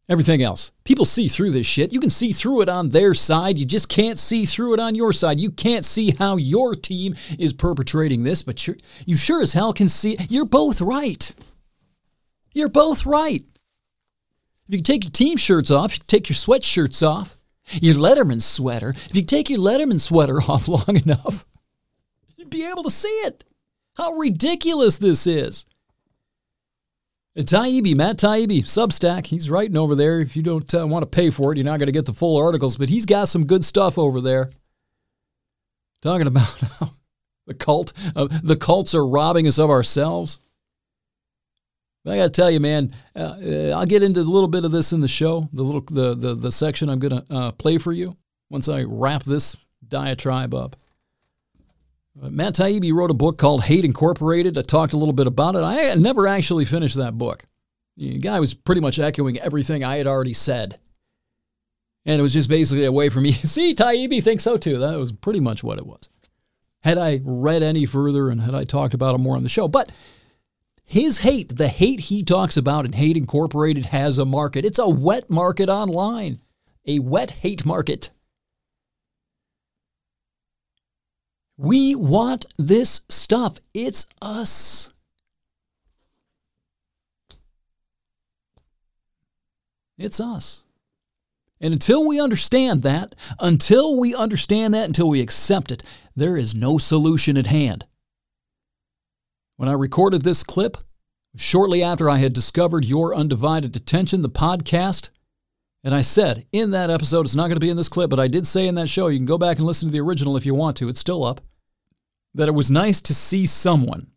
everything 0.08 0.42
else. 0.42 0.72
People 0.84 1.04
see 1.04 1.28
through 1.28 1.52
this 1.52 1.66
shit. 1.66 1.92
You 1.92 2.00
can 2.00 2.10
see 2.10 2.32
through 2.32 2.62
it 2.62 2.68
on 2.68 2.90
their 2.90 3.14
side. 3.14 3.58
You 3.58 3.64
just 3.64 3.88
can't 3.88 4.18
see 4.18 4.44
through 4.44 4.74
it 4.74 4.80
on 4.80 4.96
your 4.96 5.12
side. 5.12 5.40
You 5.40 5.52
can't 5.52 5.84
see 5.84 6.10
how 6.10 6.36
your 6.36 6.74
team 6.74 7.14
is 7.38 7.52
perpetrating 7.52 8.24
this, 8.24 8.42
but 8.42 8.66
you 8.66 9.16
sure 9.16 9.40
as 9.40 9.52
hell 9.52 9.72
can 9.72 9.88
see. 9.88 10.16
You're 10.28 10.44
both 10.44 10.80
right. 10.80 11.32
You're 12.52 12.68
both 12.68 13.06
right. 13.06 13.44
If 14.68 14.74
you 14.74 14.82
take 14.82 15.04
your 15.04 15.12
team 15.12 15.36
shirts 15.36 15.70
off, 15.70 15.94
you 15.94 15.98
can 16.00 16.06
take 16.06 16.28
your 16.28 16.34
sweatshirts 16.34 17.06
off, 17.06 17.36
your 17.80 17.94
Letterman 17.94 18.42
sweater, 18.42 18.90
if 18.90 19.14
you 19.14 19.22
take 19.22 19.48
your 19.48 19.60
Letterman 19.60 20.00
sweater 20.00 20.40
off 20.48 20.68
long 20.68 20.96
enough, 21.04 21.46
you'd 22.36 22.50
be 22.50 22.64
able 22.64 22.82
to 22.82 22.90
see 22.90 23.08
it. 23.08 23.44
How 23.96 24.12
ridiculous 24.12 24.98
this 24.98 25.26
is. 25.26 25.64
Taibbi, 27.36 27.94
Matt 27.94 28.16
Taibbi, 28.16 28.62
Substack, 28.62 29.26
he's 29.26 29.50
writing 29.50 29.76
over 29.76 29.94
there. 29.94 30.20
If 30.20 30.36
you 30.36 30.42
don't 30.42 30.74
uh, 30.74 30.86
want 30.86 31.02
to 31.02 31.06
pay 31.06 31.30
for 31.30 31.52
it, 31.52 31.58
you're 31.58 31.66
not 31.66 31.78
going 31.78 31.86
to 31.86 31.92
get 31.92 32.06
the 32.06 32.14
full 32.14 32.36
articles, 32.38 32.78
but 32.78 32.88
he's 32.88 33.04
got 33.04 33.28
some 33.28 33.46
good 33.46 33.64
stuff 33.64 33.98
over 33.98 34.20
there. 34.20 34.50
Talking 36.00 36.26
about 36.26 36.62
the 37.46 37.54
cult, 37.54 37.92
uh, 38.14 38.28
the 38.42 38.56
cults 38.56 38.94
are 38.94 39.06
robbing 39.06 39.46
us 39.46 39.58
of 39.58 39.68
ourselves. 39.68 40.40
But 42.06 42.12
I 42.12 42.16
got 42.18 42.24
to 42.26 42.30
tell 42.30 42.52
you, 42.52 42.60
man, 42.60 42.92
uh, 43.16 43.36
uh, 43.44 43.74
I'll 43.76 43.84
get 43.84 44.04
into 44.04 44.20
a 44.20 44.22
little 44.22 44.46
bit 44.46 44.64
of 44.64 44.70
this 44.70 44.92
in 44.92 45.00
the 45.00 45.08
show, 45.08 45.48
the 45.52 45.64
little 45.64 45.80
the 45.80 46.14
the, 46.14 46.34
the 46.36 46.52
section 46.52 46.88
I'm 46.88 47.00
going 47.00 47.20
to 47.20 47.34
uh, 47.34 47.50
play 47.50 47.78
for 47.78 47.92
you 47.92 48.16
once 48.48 48.68
I 48.68 48.84
wrap 48.84 49.24
this 49.24 49.56
diatribe 49.88 50.54
up. 50.54 50.76
Uh, 52.22 52.30
Matt 52.30 52.54
Taibbi 52.54 52.92
wrote 52.92 53.10
a 53.10 53.14
book 53.14 53.38
called 53.38 53.64
Hate 53.64 53.84
Incorporated. 53.84 54.56
I 54.56 54.60
talked 54.60 54.92
a 54.92 54.96
little 54.96 55.12
bit 55.12 55.26
about 55.26 55.56
it. 55.56 55.62
I 55.62 55.94
never 55.96 56.28
actually 56.28 56.64
finished 56.64 56.94
that 56.94 57.18
book. 57.18 57.42
The 57.96 58.18
guy 58.18 58.38
was 58.38 58.54
pretty 58.54 58.80
much 58.80 59.00
echoing 59.00 59.40
everything 59.40 59.82
I 59.82 59.96
had 59.96 60.06
already 60.06 60.32
said. 60.32 60.78
And 62.04 62.20
it 62.20 62.22
was 62.22 62.32
just 62.32 62.48
basically 62.48 62.84
a 62.84 62.92
way 62.92 63.08
for 63.08 63.20
me, 63.20 63.32
see, 63.32 63.74
Taibbi 63.74 64.22
thinks 64.22 64.44
so 64.44 64.56
too. 64.56 64.78
That 64.78 64.96
was 64.96 65.10
pretty 65.10 65.40
much 65.40 65.64
what 65.64 65.78
it 65.78 65.86
was. 65.86 66.08
Had 66.84 66.98
I 66.98 67.20
read 67.24 67.64
any 67.64 67.84
further 67.84 68.30
and 68.30 68.42
had 68.42 68.54
I 68.54 68.62
talked 68.62 68.94
about 68.94 69.16
it 69.16 69.18
more 69.18 69.34
on 69.34 69.42
the 69.42 69.48
show. 69.48 69.66
But 69.66 69.90
his 70.86 71.18
hate, 71.18 71.56
the 71.56 71.68
hate 71.68 72.00
he 72.00 72.22
talks 72.22 72.56
about 72.56 72.86
in 72.86 72.92
Hate 72.92 73.16
Incorporated, 73.16 73.86
has 73.86 74.18
a 74.18 74.24
market. 74.24 74.64
It's 74.64 74.78
a 74.78 74.88
wet 74.88 75.28
market 75.28 75.68
online, 75.68 76.40
a 76.86 77.00
wet 77.00 77.32
hate 77.32 77.66
market. 77.66 78.10
We 81.56 81.96
want 81.96 82.46
this 82.56 83.00
stuff. 83.08 83.58
It's 83.74 84.06
us. 84.22 84.92
It's 89.98 90.20
us. 90.20 90.64
And 91.60 91.72
until 91.72 92.06
we 92.06 92.20
understand 92.20 92.82
that, 92.82 93.14
until 93.40 93.96
we 93.96 94.14
understand 94.14 94.74
that, 94.74 94.84
until 94.84 95.08
we 95.08 95.20
accept 95.20 95.72
it, 95.72 95.82
there 96.14 96.36
is 96.36 96.54
no 96.54 96.78
solution 96.78 97.36
at 97.36 97.46
hand. 97.46 97.84
When 99.56 99.70
I 99.70 99.72
recorded 99.72 100.20
this 100.20 100.42
clip, 100.42 100.76
shortly 101.34 101.82
after 101.82 102.10
I 102.10 102.18
had 102.18 102.34
discovered 102.34 102.84
Your 102.84 103.14
Undivided 103.14 103.74
Attention, 103.74 104.20
the 104.20 104.28
podcast, 104.28 105.08
and 105.82 105.94
I 105.94 106.02
said 106.02 106.44
in 106.52 106.72
that 106.72 106.90
episode, 106.90 107.24
it's 107.24 107.34
not 107.34 107.44
going 107.44 107.56
to 107.56 107.60
be 107.60 107.70
in 107.70 107.78
this 107.78 107.88
clip, 107.88 108.10
but 108.10 108.20
I 108.20 108.28
did 108.28 108.46
say 108.46 108.66
in 108.66 108.74
that 108.74 108.90
show, 108.90 109.08
you 109.08 109.18
can 109.18 109.24
go 109.24 109.38
back 109.38 109.56
and 109.56 109.66
listen 109.66 109.88
to 109.88 109.92
the 109.92 110.00
original 110.00 110.36
if 110.36 110.44
you 110.44 110.54
want 110.54 110.76
to, 110.76 110.90
it's 110.90 111.00
still 111.00 111.24
up, 111.24 111.40
that 112.34 112.48
it 112.48 112.54
was 112.54 112.70
nice 112.70 113.00
to 113.00 113.14
see 113.14 113.46
someone 113.46 114.08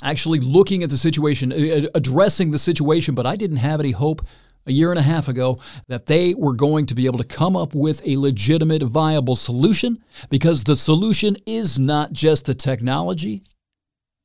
actually 0.00 0.38
looking 0.38 0.84
at 0.84 0.90
the 0.90 0.96
situation, 0.96 1.50
addressing 1.96 2.52
the 2.52 2.58
situation, 2.58 3.16
but 3.16 3.26
I 3.26 3.34
didn't 3.34 3.56
have 3.56 3.80
any 3.80 3.90
hope 3.90 4.22
a 4.64 4.72
year 4.72 4.90
and 4.90 4.98
a 4.98 5.02
half 5.02 5.26
ago 5.26 5.58
that 5.88 6.06
they 6.06 6.34
were 6.34 6.54
going 6.54 6.86
to 6.86 6.94
be 6.94 7.06
able 7.06 7.18
to 7.18 7.24
come 7.24 7.56
up 7.56 7.74
with 7.74 8.00
a 8.06 8.16
legitimate, 8.16 8.84
viable 8.84 9.34
solution 9.34 10.04
because 10.30 10.62
the 10.62 10.76
solution 10.76 11.36
is 11.46 11.80
not 11.80 12.12
just 12.12 12.46
the 12.46 12.54
technology. 12.54 13.42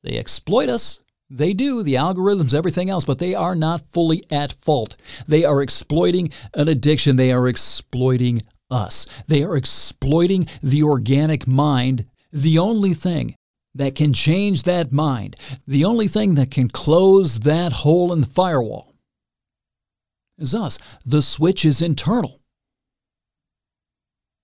They 0.03 0.17
exploit 0.17 0.69
us. 0.69 1.01
They 1.29 1.53
do, 1.53 1.81
the 1.81 1.93
algorithms, 1.93 2.53
everything 2.53 2.89
else, 2.89 3.05
but 3.05 3.19
they 3.19 3.33
are 3.33 3.55
not 3.55 3.89
fully 3.89 4.23
at 4.29 4.51
fault. 4.51 4.97
They 5.27 5.45
are 5.45 5.61
exploiting 5.61 6.31
an 6.53 6.67
addiction. 6.67 7.15
They 7.15 7.31
are 7.31 7.47
exploiting 7.47 8.41
us. 8.69 9.05
They 9.27 9.43
are 9.43 9.55
exploiting 9.55 10.47
the 10.61 10.83
organic 10.83 11.47
mind. 11.47 12.05
The 12.33 12.57
only 12.57 12.93
thing 12.93 13.35
that 13.73 13.95
can 13.95 14.11
change 14.13 14.63
that 14.63 14.91
mind, 14.91 15.37
the 15.65 15.85
only 15.85 16.09
thing 16.09 16.35
that 16.35 16.51
can 16.51 16.67
close 16.67 17.41
that 17.41 17.71
hole 17.71 18.11
in 18.11 18.21
the 18.21 18.27
firewall, 18.27 18.93
is 20.37 20.53
us. 20.53 20.79
The 21.05 21.21
switch 21.21 21.63
is 21.63 21.81
internal. 21.81 22.41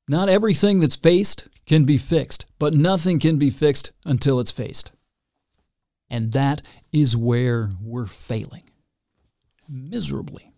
Not 0.08 0.30
everything 0.30 0.80
that's 0.80 0.96
faced 0.96 1.50
can 1.66 1.84
be 1.84 1.98
fixed, 1.98 2.46
but 2.60 2.74
nothing 2.74 3.20
can 3.20 3.38
be 3.38 3.50
fixed 3.50 3.92
until 4.06 4.40
it's 4.40 4.52
faced. 4.52 4.94
And 6.10 6.32
that 6.32 6.66
is 6.92 7.18
where 7.18 7.72
we're 7.82 8.06
failing 8.06 8.64
miserably. 9.68 10.52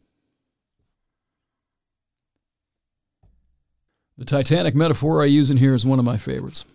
The 4.17 4.25
Titanic 4.25 4.75
metaphor 4.75 5.21
I 5.21 5.25
use 5.25 5.49
in 5.49 5.57
here 5.57 5.73
is 5.73 5.85
one 5.85 5.97
of 5.97 6.05
my 6.05 6.17
favorites. 6.17 6.65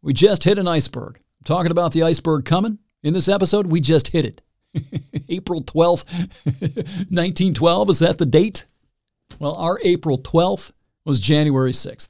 We 0.00 0.12
just 0.12 0.44
hit 0.44 0.58
an 0.58 0.66
iceberg. 0.66 1.20
Talking 1.44 1.70
about 1.70 1.92
the 1.92 2.02
iceberg 2.02 2.44
coming. 2.44 2.78
In 3.02 3.12
this 3.12 3.28
episode, 3.28 3.66
we 3.66 3.80
just 3.80 4.08
hit 4.08 4.24
it. 4.24 4.42
April 5.28 5.62
12th, 5.62 6.08
1912. 7.10 7.90
Is 7.90 7.98
that 8.00 8.18
the 8.18 8.26
date? 8.26 8.64
Well, 9.38 9.54
our 9.54 9.78
April 9.84 10.18
12th 10.18 10.72
was 11.04 11.20
January 11.20 11.72
6th. 11.72 12.08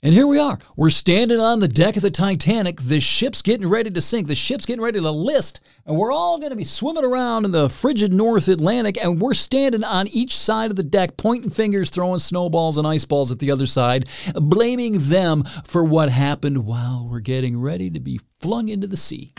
And 0.00 0.14
here 0.14 0.28
we 0.28 0.38
are. 0.38 0.60
We're 0.76 0.90
standing 0.90 1.40
on 1.40 1.58
the 1.58 1.66
deck 1.66 1.96
of 1.96 2.02
the 2.02 2.10
Titanic. 2.10 2.80
The 2.80 3.00
ship's 3.00 3.42
getting 3.42 3.68
ready 3.68 3.90
to 3.90 4.00
sink. 4.00 4.28
The 4.28 4.36
ship's 4.36 4.64
getting 4.64 4.80
ready 4.80 5.00
to 5.00 5.10
list. 5.10 5.58
And 5.86 5.96
we're 5.96 6.12
all 6.12 6.38
going 6.38 6.50
to 6.50 6.56
be 6.56 6.62
swimming 6.62 7.04
around 7.04 7.44
in 7.44 7.50
the 7.50 7.68
frigid 7.68 8.12
North 8.12 8.46
Atlantic. 8.46 8.96
And 9.02 9.20
we're 9.20 9.34
standing 9.34 9.82
on 9.82 10.06
each 10.06 10.36
side 10.36 10.70
of 10.70 10.76
the 10.76 10.84
deck, 10.84 11.16
pointing 11.16 11.50
fingers, 11.50 11.90
throwing 11.90 12.20
snowballs 12.20 12.78
and 12.78 12.86
ice 12.86 13.04
balls 13.04 13.32
at 13.32 13.40
the 13.40 13.50
other 13.50 13.66
side, 13.66 14.08
blaming 14.34 14.98
them 15.00 15.42
for 15.64 15.82
what 15.82 16.10
happened 16.10 16.64
while 16.64 17.08
we're 17.10 17.18
getting 17.18 17.60
ready 17.60 17.90
to 17.90 17.98
be 17.98 18.20
flung 18.40 18.68
into 18.68 18.86
the 18.86 18.96
sea. 18.96 19.34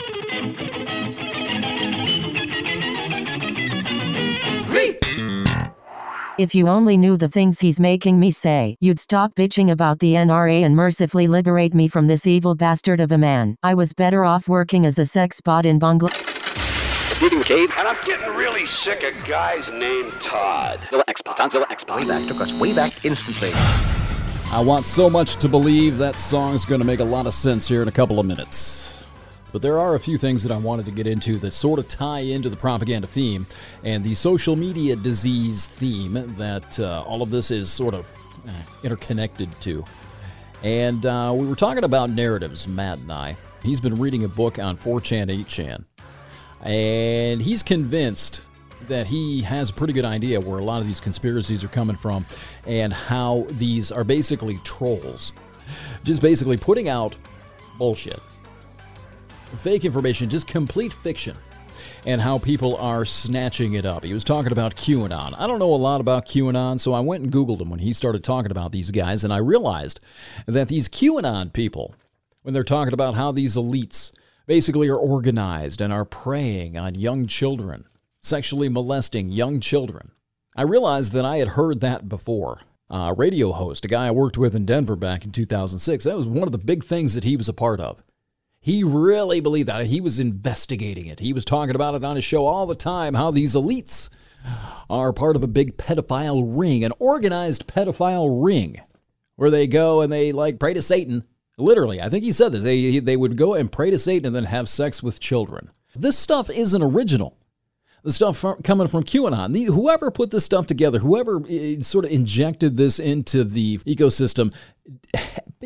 If 6.39 6.55
you 6.55 6.69
only 6.69 6.95
knew 6.95 7.17
the 7.17 7.27
things 7.27 7.59
he's 7.59 7.81
making 7.81 8.17
me 8.17 8.31
say, 8.31 8.77
you'd 8.79 8.97
stop 8.97 9.35
bitching 9.35 9.69
about 9.69 9.99
the 9.99 10.13
NRA 10.13 10.61
and 10.61 10.73
mercifully 10.73 11.27
liberate 11.27 11.73
me 11.73 11.89
from 11.89 12.07
this 12.07 12.25
evil 12.25 12.55
bastard 12.55 13.01
of 13.01 13.11
a 13.11 13.17
man. 13.17 13.57
I 13.61 13.73
was 13.73 13.91
better 13.93 14.23
off 14.23 14.47
working 14.47 14.85
as 14.85 14.97
a 14.97 15.05
sex 15.05 15.41
bot 15.41 15.65
in 15.65 15.81
Bangladesh. 15.81 17.19
Getting 17.19 17.43
Cade, 17.43 17.71
and 17.75 17.89
I'm 17.89 17.97
getting 18.05 18.33
really 18.37 18.65
sick 18.65 19.03
of 19.03 19.11
guys 19.27 19.69
named 19.69 20.13
Todd. 20.21 20.79
Zilla 20.89 21.03
X-Bot, 21.09 21.35
Tonzilla 21.35 21.69
X-Bot. 21.71 21.97
Way 21.97 22.07
back, 22.07 22.25
took 22.29 22.39
us 22.39 22.53
way 22.53 22.73
back 22.73 23.03
instantly. 23.03 23.51
I 24.49 24.61
want 24.61 24.87
so 24.87 25.09
much 25.09 25.35
to 25.41 25.49
believe 25.49 25.97
that 25.97 26.15
song's 26.15 26.63
going 26.63 26.79
to 26.79 26.87
make 26.87 27.01
a 27.01 27.03
lot 27.03 27.25
of 27.25 27.33
sense 27.33 27.67
here 27.67 27.81
in 27.81 27.89
a 27.89 27.91
couple 27.91 28.17
of 28.17 28.25
minutes. 28.25 28.98
But 29.51 29.61
there 29.61 29.79
are 29.79 29.95
a 29.95 29.99
few 29.99 30.17
things 30.17 30.43
that 30.43 30.51
I 30.51 30.57
wanted 30.57 30.85
to 30.85 30.91
get 30.91 31.07
into 31.07 31.37
that 31.39 31.51
sort 31.51 31.79
of 31.79 31.87
tie 31.87 32.19
into 32.19 32.49
the 32.49 32.57
propaganda 32.57 33.07
theme 33.07 33.47
and 33.83 34.03
the 34.03 34.13
social 34.13 34.55
media 34.55 34.95
disease 34.95 35.65
theme 35.65 36.35
that 36.37 36.79
uh, 36.79 37.03
all 37.07 37.21
of 37.21 37.31
this 37.31 37.49
is 37.49 37.71
sort 37.71 37.95
of 37.95 38.05
uh, 38.47 38.51
interconnected 38.83 39.49
to. 39.61 39.83
And 40.61 41.05
uh, 41.05 41.33
we 41.35 41.47
were 41.47 41.55
talking 41.55 41.83
about 41.83 42.09
narratives, 42.11 42.67
Matt 42.67 42.99
and 42.99 43.11
I. 43.11 43.37
He's 43.63 43.81
been 43.81 43.97
reading 43.97 44.23
a 44.23 44.27
book 44.27 44.59
on 44.59 44.77
4chan, 44.77 45.27
8chan, 45.45 45.83
and 46.61 47.41
he's 47.41 47.63
convinced 47.63 48.45
that 48.87 49.07
he 49.07 49.41
has 49.41 49.69
a 49.69 49.73
pretty 49.73 49.93
good 49.93 50.05
idea 50.05 50.39
where 50.39 50.59
a 50.59 50.63
lot 50.63 50.79
of 50.79 50.87
these 50.87 50.99
conspiracies 50.99 51.63
are 51.63 51.69
coming 51.69 51.95
from 51.95 52.25
and 52.65 52.93
how 52.93 53.45
these 53.51 53.91
are 53.91 54.03
basically 54.03 54.57
trolls. 54.63 55.33
Just 56.03 56.21
basically 56.21 56.57
putting 56.57 56.87
out 56.87 57.15
bullshit 57.77 58.21
fake 59.57 59.85
information, 59.85 60.29
just 60.29 60.47
complete 60.47 60.93
fiction, 60.93 61.35
and 62.05 62.21
how 62.21 62.37
people 62.37 62.75
are 62.77 63.05
snatching 63.05 63.73
it 63.73 63.85
up. 63.85 64.03
He 64.03 64.13
was 64.13 64.23
talking 64.23 64.51
about 64.51 64.75
QAnon. 64.75 65.33
I 65.37 65.47
don't 65.47 65.59
know 65.59 65.73
a 65.73 65.75
lot 65.75 66.01
about 66.01 66.25
QAnon, 66.25 66.79
so 66.79 66.93
I 66.93 66.99
went 66.99 67.23
and 67.23 67.31
Googled 67.31 67.61
him 67.61 67.69
when 67.69 67.79
he 67.79 67.93
started 67.93 68.23
talking 68.23 68.51
about 68.51 68.71
these 68.71 68.91
guys, 68.91 69.23
and 69.23 69.33
I 69.33 69.37
realized 69.37 69.99
that 70.45 70.67
these 70.67 70.87
QAnon 70.89 71.51
people, 71.53 71.95
when 72.43 72.53
they're 72.53 72.63
talking 72.63 72.93
about 72.93 73.15
how 73.15 73.31
these 73.31 73.55
elites 73.55 74.11
basically 74.47 74.87
are 74.89 74.97
organized 74.97 75.81
and 75.81 75.93
are 75.93 76.05
preying 76.05 76.77
on 76.77 76.95
young 76.95 77.27
children, 77.27 77.85
sexually 78.21 78.69
molesting 78.69 79.29
young 79.29 79.59
children, 79.59 80.11
I 80.55 80.63
realized 80.63 81.13
that 81.13 81.25
I 81.25 81.37
had 81.37 81.49
heard 81.49 81.79
that 81.81 82.09
before. 82.09 82.61
A 82.91 83.13
radio 83.13 83.51
host, 83.51 83.85
a 83.85 83.87
guy 83.87 84.07
I 84.07 84.11
worked 84.11 84.35
with 84.35 84.55
in 84.55 84.65
Denver 84.65 84.95
back 84.95 85.23
in 85.23 85.29
2006, 85.29 86.05
that 86.05 86.17
was 86.17 86.25
one 86.25 86.47
of 86.47 86.51
the 86.51 86.57
big 86.57 86.83
things 86.83 87.13
that 87.13 87.23
he 87.23 87.37
was 87.37 87.47
a 87.47 87.53
part 87.53 87.79
of. 87.79 88.01
He 88.61 88.83
really 88.83 89.39
believed 89.39 89.69
that. 89.69 89.85
He 89.85 90.01
was 90.01 90.19
investigating 90.19 91.05
it. 91.05 91.19
He 91.19 91.33
was 91.33 91.45
talking 91.45 91.75
about 91.75 91.95
it 91.95 92.03
on 92.03 92.15
his 92.15 92.25
show 92.25 92.45
all 92.45 92.65
the 92.65 92.75
time 92.75 93.13
how 93.13 93.31
these 93.31 93.55
elites 93.55 94.09
are 94.89 95.13
part 95.13 95.35
of 95.35 95.43
a 95.43 95.47
big 95.47 95.77
pedophile 95.77 96.43
ring, 96.45 96.83
an 96.83 96.91
organized 96.99 97.67
pedophile 97.67 98.43
ring, 98.43 98.81
where 99.35 99.49
they 99.49 99.67
go 99.67 100.01
and 100.01 100.11
they 100.11 100.31
like 100.31 100.59
pray 100.59 100.73
to 100.73 100.81
Satan. 100.81 101.23
Literally, 101.57 102.01
I 102.01 102.09
think 102.09 102.23
he 102.23 102.31
said 102.31 102.51
this. 102.51 102.63
They, 102.63 102.99
they 102.99 103.17
would 103.17 103.37
go 103.37 103.53
and 103.53 103.71
pray 103.71 103.91
to 103.91 103.99
Satan 103.99 104.27
and 104.27 104.35
then 104.35 104.45
have 104.45 104.69
sex 104.69 105.01
with 105.03 105.19
children. 105.19 105.71
This 105.95 106.17
stuff 106.17 106.49
isn't 106.49 106.83
original. 106.83 107.37
The 108.03 108.11
stuff 108.11 108.43
coming 108.63 108.87
from 108.87 109.03
QAnon. 109.03 109.53
The, 109.53 109.65
whoever 109.65 110.11
put 110.11 110.31
this 110.31 110.45
stuff 110.45 110.67
together, 110.67 110.99
whoever 110.99 111.37
uh, 111.37 111.81
sort 111.81 112.05
of 112.05 112.11
injected 112.11 112.77
this 112.77 112.99
into 112.99 113.43
the 113.43 113.79
ecosystem, 113.79 114.53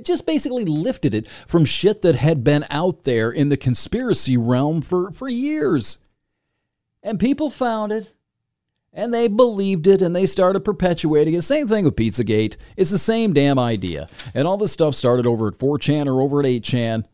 just 0.01 0.25
basically 0.25 0.65
lifted 0.65 1.13
it 1.13 1.27
from 1.27 1.65
shit 1.65 2.01
that 2.01 2.15
had 2.15 2.43
been 2.43 2.65
out 2.69 3.03
there 3.03 3.31
in 3.31 3.49
the 3.49 3.57
conspiracy 3.57 4.37
realm 4.37 4.81
for, 4.81 5.11
for 5.11 5.29
years. 5.29 5.99
And 7.03 7.19
people 7.19 7.49
found 7.49 7.91
it 7.91 8.13
and 8.93 9.13
they 9.13 9.27
believed 9.27 9.87
it 9.87 10.01
and 10.01 10.15
they 10.15 10.25
started 10.25 10.61
perpetuating 10.61 11.33
it. 11.33 11.41
Same 11.41 11.67
thing 11.67 11.85
with 11.85 11.95
Pizzagate. 11.95 12.55
It's 12.77 12.91
the 12.91 12.97
same 12.97 13.33
damn 13.33 13.59
idea. 13.59 14.07
And 14.33 14.47
all 14.47 14.57
this 14.57 14.71
stuff 14.71 14.95
started 14.95 15.25
over 15.25 15.47
at 15.47 15.55
4chan 15.55 16.07
or 16.07 16.21
over 16.21 16.39
at 16.39 16.45
8chan 16.45 17.05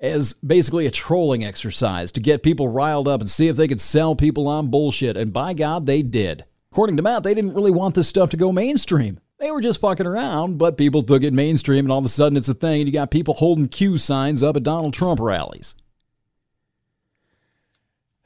as 0.00 0.32
basically 0.34 0.86
a 0.86 0.90
trolling 0.90 1.44
exercise 1.44 2.12
to 2.12 2.20
get 2.20 2.42
people 2.42 2.68
riled 2.68 3.08
up 3.08 3.20
and 3.20 3.30
see 3.30 3.48
if 3.48 3.56
they 3.56 3.68
could 3.68 3.80
sell 3.80 4.14
people 4.14 4.48
on 4.48 4.70
bullshit. 4.70 5.16
And 5.16 5.32
by 5.32 5.54
God, 5.54 5.86
they 5.86 6.02
did. 6.02 6.44
According 6.72 6.96
to 6.96 7.02
Matt, 7.02 7.22
they 7.22 7.34
didn't 7.34 7.54
really 7.54 7.70
want 7.70 7.94
this 7.94 8.08
stuff 8.08 8.30
to 8.30 8.36
go 8.36 8.52
mainstream. 8.52 9.20
They 9.38 9.50
were 9.50 9.60
just 9.60 9.80
fucking 9.80 10.06
around, 10.06 10.58
but 10.58 10.76
people 10.76 11.02
took 11.02 11.22
it 11.22 11.32
mainstream, 11.32 11.84
and 11.84 11.92
all 11.92 11.98
of 11.98 12.04
a 12.04 12.08
sudden 12.08 12.36
it's 12.36 12.48
a 12.48 12.54
thing, 12.54 12.80
and 12.80 12.88
you 12.88 12.92
got 12.92 13.10
people 13.10 13.34
holding 13.34 13.66
Q 13.66 13.98
signs 13.98 14.42
up 14.42 14.56
at 14.56 14.62
Donald 14.62 14.94
Trump 14.94 15.20
rallies. 15.20 15.74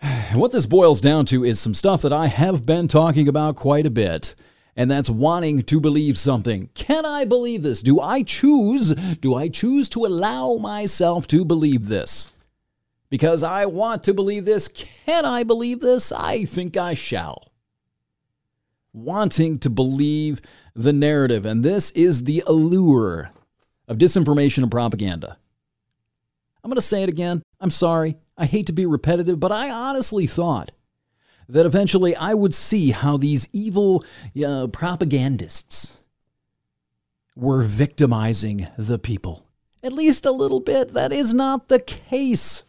What 0.32 0.52
this 0.52 0.66
boils 0.66 1.00
down 1.00 1.24
to 1.26 1.44
is 1.44 1.58
some 1.58 1.74
stuff 1.74 2.02
that 2.02 2.12
I 2.12 2.26
have 2.26 2.66
been 2.66 2.86
talking 2.86 3.28
about 3.28 3.56
quite 3.56 3.86
a 3.86 3.90
bit, 3.90 4.34
and 4.78 4.88
that's 4.88 5.10
wanting 5.10 5.62
to 5.62 5.80
believe 5.80 6.16
something. 6.16 6.70
Can 6.72 7.04
I 7.04 7.24
believe 7.24 7.64
this? 7.64 7.82
Do 7.82 8.00
I 8.00 8.22
choose? 8.22 8.94
Do 9.20 9.34
I 9.34 9.48
choose 9.48 9.88
to 9.88 10.06
allow 10.06 10.54
myself 10.54 11.26
to 11.28 11.44
believe 11.44 11.88
this? 11.88 12.32
Because 13.10 13.42
I 13.42 13.66
want 13.66 14.04
to 14.04 14.14
believe 14.14 14.44
this. 14.44 14.68
Can 14.68 15.24
I 15.24 15.42
believe 15.42 15.80
this? 15.80 16.12
I 16.12 16.44
think 16.44 16.76
I 16.76 16.94
shall. 16.94 17.50
Wanting 18.92 19.58
to 19.58 19.68
believe 19.68 20.40
the 20.76 20.92
narrative, 20.92 21.44
and 21.44 21.64
this 21.64 21.90
is 21.90 22.22
the 22.22 22.44
allure 22.46 23.32
of 23.88 23.98
disinformation 23.98 24.62
and 24.62 24.70
propaganda. 24.70 25.38
I'm 26.62 26.70
going 26.70 26.76
to 26.76 26.82
say 26.82 27.02
it 27.02 27.08
again. 27.08 27.42
I'm 27.60 27.72
sorry. 27.72 28.16
I 28.36 28.46
hate 28.46 28.66
to 28.66 28.72
be 28.72 28.86
repetitive, 28.86 29.40
but 29.40 29.50
I 29.50 29.70
honestly 29.70 30.28
thought 30.28 30.70
that 31.48 31.66
eventually 31.66 32.14
I 32.14 32.34
would 32.34 32.54
see 32.54 32.90
how 32.90 33.16
these 33.16 33.48
evil 33.52 34.04
uh, 34.44 34.66
propagandists 34.68 35.98
were 37.34 37.62
victimizing 37.62 38.68
the 38.76 38.98
people. 38.98 39.46
At 39.82 39.92
least 39.92 40.26
a 40.26 40.32
little 40.32 40.60
bit. 40.60 40.92
That 40.92 41.12
is 41.12 41.32
not 41.32 41.68
the 41.68 41.78
case. 41.78 42.64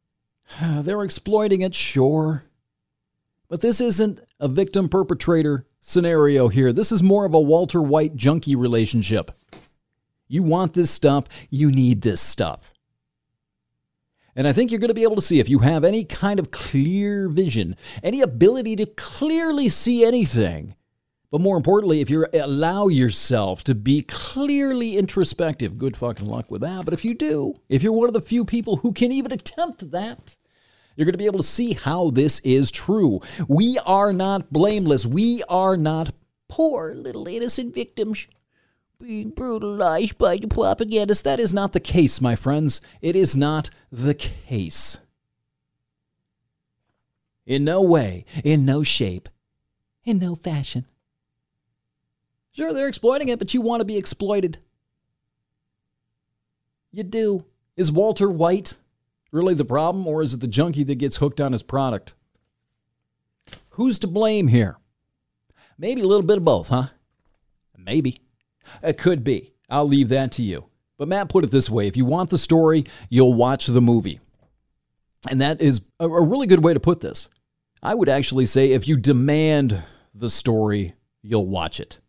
They're 0.60 1.02
exploiting 1.02 1.62
it, 1.62 1.74
sure. 1.74 2.44
But 3.48 3.60
this 3.60 3.80
isn't 3.80 4.20
a 4.40 4.48
victim 4.48 4.88
perpetrator 4.88 5.66
scenario 5.80 6.48
here. 6.48 6.72
This 6.72 6.90
is 6.90 7.02
more 7.02 7.24
of 7.24 7.34
a 7.34 7.40
Walter 7.40 7.80
White 7.80 8.16
junkie 8.16 8.56
relationship. 8.56 9.30
You 10.26 10.42
want 10.42 10.74
this 10.74 10.90
stuff, 10.90 11.26
you 11.48 11.70
need 11.70 12.02
this 12.02 12.20
stuff. 12.20 12.72
And 14.36 14.46
I 14.46 14.52
think 14.52 14.70
you're 14.70 14.80
going 14.80 14.88
to 14.88 14.94
be 14.94 15.02
able 15.02 15.16
to 15.16 15.22
see 15.22 15.40
if 15.40 15.48
you 15.48 15.60
have 15.60 15.82
any 15.82 16.04
kind 16.04 16.38
of 16.38 16.50
clear 16.50 17.26
vision, 17.26 17.74
any 18.02 18.20
ability 18.20 18.76
to 18.76 18.84
clearly 18.84 19.70
see 19.70 20.04
anything. 20.04 20.74
But 21.30 21.40
more 21.40 21.56
importantly, 21.56 22.02
if 22.02 22.10
you 22.10 22.26
allow 22.34 22.88
yourself 22.88 23.64
to 23.64 23.74
be 23.74 24.02
clearly 24.02 24.98
introspective, 24.98 25.78
good 25.78 25.96
fucking 25.96 26.26
luck 26.26 26.50
with 26.50 26.60
that. 26.60 26.84
But 26.84 26.92
if 26.92 27.02
you 27.02 27.14
do, 27.14 27.60
if 27.70 27.82
you're 27.82 27.92
one 27.92 28.08
of 28.08 28.14
the 28.14 28.20
few 28.20 28.44
people 28.44 28.76
who 28.76 28.92
can 28.92 29.10
even 29.10 29.32
attempt 29.32 29.90
that, 29.90 30.36
you're 30.94 31.06
going 31.06 31.12
to 31.12 31.18
be 31.18 31.26
able 31.26 31.38
to 31.38 31.44
see 31.44 31.72
how 31.72 32.10
this 32.10 32.38
is 32.40 32.70
true. 32.70 33.20
We 33.48 33.78
are 33.86 34.12
not 34.12 34.52
blameless. 34.52 35.06
We 35.06 35.42
are 35.48 35.78
not 35.78 36.12
poor 36.48 36.94
little 36.94 37.26
innocent 37.26 37.74
victims 37.74 38.28
being 38.98 39.30
brutalized 39.30 40.18
by 40.18 40.36
the 40.36 40.48
propagandists. 40.48 41.22
That 41.22 41.40
is 41.40 41.52
not 41.52 41.72
the 41.72 41.80
case, 41.80 42.20
my 42.20 42.36
friends. 42.36 42.80
It 43.00 43.14
is 43.14 43.36
not 43.36 43.70
the 43.92 44.14
case. 44.14 44.98
In 47.44 47.64
no 47.64 47.80
way, 47.80 48.24
in 48.42 48.64
no 48.64 48.82
shape, 48.82 49.28
in 50.04 50.18
no 50.18 50.34
fashion. 50.34 50.86
Sure, 52.52 52.72
they're 52.72 52.88
exploiting 52.88 53.28
it, 53.28 53.38
but 53.38 53.54
you 53.54 53.60
want 53.60 53.80
to 53.80 53.84
be 53.84 53.98
exploited. 53.98 54.58
You 56.90 57.02
do. 57.02 57.44
Is 57.76 57.92
Walter 57.92 58.30
White 58.30 58.78
really 59.30 59.54
the 59.54 59.64
problem, 59.64 60.06
or 60.06 60.22
is 60.22 60.32
it 60.32 60.40
the 60.40 60.48
junkie 60.48 60.84
that 60.84 60.94
gets 60.94 61.18
hooked 61.18 61.40
on 61.40 61.52
his 61.52 61.62
product? 61.62 62.14
Who's 63.70 63.98
to 64.00 64.06
blame 64.06 64.48
here? 64.48 64.78
Maybe 65.78 66.00
a 66.00 66.06
little 66.06 66.26
bit 66.26 66.38
of 66.38 66.44
both, 66.44 66.70
huh? 66.70 66.86
Maybe. 67.76 68.20
It 68.82 68.98
could 68.98 69.24
be. 69.24 69.52
I'll 69.68 69.88
leave 69.88 70.08
that 70.10 70.32
to 70.32 70.42
you. 70.42 70.66
But 70.98 71.08
Matt 71.08 71.28
put 71.28 71.44
it 71.44 71.50
this 71.50 71.68
way 71.68 71.86
if 71.86 71.96
you 71.96 72.04
want 72.04 72.30
the 72.30 72.38
story, 72.38 72.84
you'll 73.08 73.34
watch 73.34 73.66
the 73.66 73.80
movie. 73.80 74.20
And 75.28 75.40
that 75.40 75.60
is 75.60 75.80
a, 75.98 76.08
really 76.08 76.46
good 76.46 76.64
way 76.64 76.72
to 76.74 76.80
put 76.80 77.00
this. 77.00 77.28
I 77.82 77.94
would 77.94 78.08
actually 78.08 78.46
say 78.46 78.72
if 78.72 78.88
you 78.88 78.96
demand 78.96 79.82
the 80.14 80.30
story, 80.30 80.94
you'll 81.22 81.46
watch 81.46 81.80
it. 81.80 82.00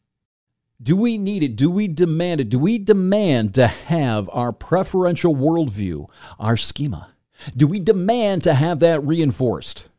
Do 0.81 0.95
we 0.95 1.17
need 1.17 1.41
it? 1.41 1.55
Do 1.55 1.71
we 1.71 1.87
demand 1.87 2.39
it? 2.39 2.49
Do 2.49 2.59
we 2.59 2.77
demand 2.77 3.55
to 3.55 3.67
have 3.67 4.29
our 4.31 4.53
preferential 4.53 5.35
worldview, 5.35 6.09
our 6.39 6.55
schema? 6.55 7.09
Do 7.55 7.67
we 7.67 7.79
demand 7.79 8.43
to 8.43 8.53
have 8.53 8.79
that 8.79 9.03
reinforced? 9.03 9.89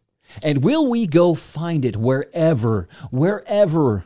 And 0.43 0.63
will 0.63 0.89
we 0.89 1.07
go 1.07 1.35
find 1.35 1.85
it 1.85 1.97
wherever, 1.97 2.89
wherever 3.11 4.05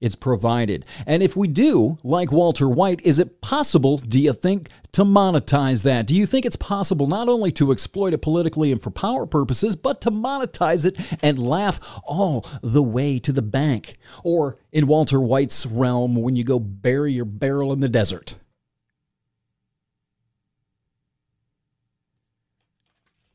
it's 0.00 0.14
provided. 0.14 0.86
And 1.06 1.22
if 1.22 1.36
we 1.36 1.48
do, 1.48 1.98
like 2.04 2.30
Walter 2.30 2.68
White, 2.68 3.00
is 3.04 3.18
it 3.18 3.40
possible, 3.40 3.98
do 3.98 4.20
you 4.20 4.32
think, 4.32 4.70
to 4.92 5.02
monetize 5.04 5.82
that? 5.82 6.06
Do 6.06 6.14
you 6.14 6.24
think 6.24 6.46
it's 6.46 6.56
possible 6.56 7.06
not 7.06 7.28
only 7.28 7.50
to 7.52 7.72
exploit 7.72 8.12
it 8.12 8.22
politically 8.22 8.70
and 8.70 8.80
for 8.80 8.90
power 8.90 9.26
purposes, 9.26 9.74
but 9.76 10.00
to 10.02 10.10
monetize 10.10 10.86
it 10.86 10.96
and 11.22 11.38
laugh 11.38 12.00
all 12.04 12.46
the 12.62 12.82
way 12.82 13.18
to 13.18 13.32
the 13.32 13.42
bank? 13.42 13.96
Or 14.22 14.58
in 14.72 14.86
Walter 14.86 15.20
White's 15.20 15.66
realm, 15.66 16.14
when 16.14 16.36
you 16.36 16.44
go 16.44 16.58
bury 16.58 17.12
your 17.12 17.24
barrel 17.24 17.72
in 17.72 17.80
the 17.80 17.88
desert? 17.88 18.38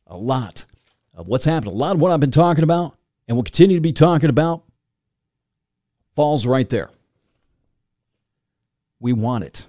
A 0.07 0.17
lot 0.17 0.65
of 1.13 1.27
what's 1.27 1.45
happened, 1.45 1.73
a 1.73 1.75
lot 1.75 1.95
of 1.95 2.01
what 2.01 2.11
I've 2.11 2.19
been 2.19 2.31
talking 2.31 2.63
about 2.63 2.97
and 3.27 3.35
will 3.35 3.43
continue 3.43 3.75
to 3.77 3.81
be 3.81 3.93
talking 3.93 4.29
about 4.29 4.63
falls 6.15 6.45
right 6.45 6.69
there. 6.69 6.89
We 8.99 9.13
want 9.13 9.43
it. 9.43 9.67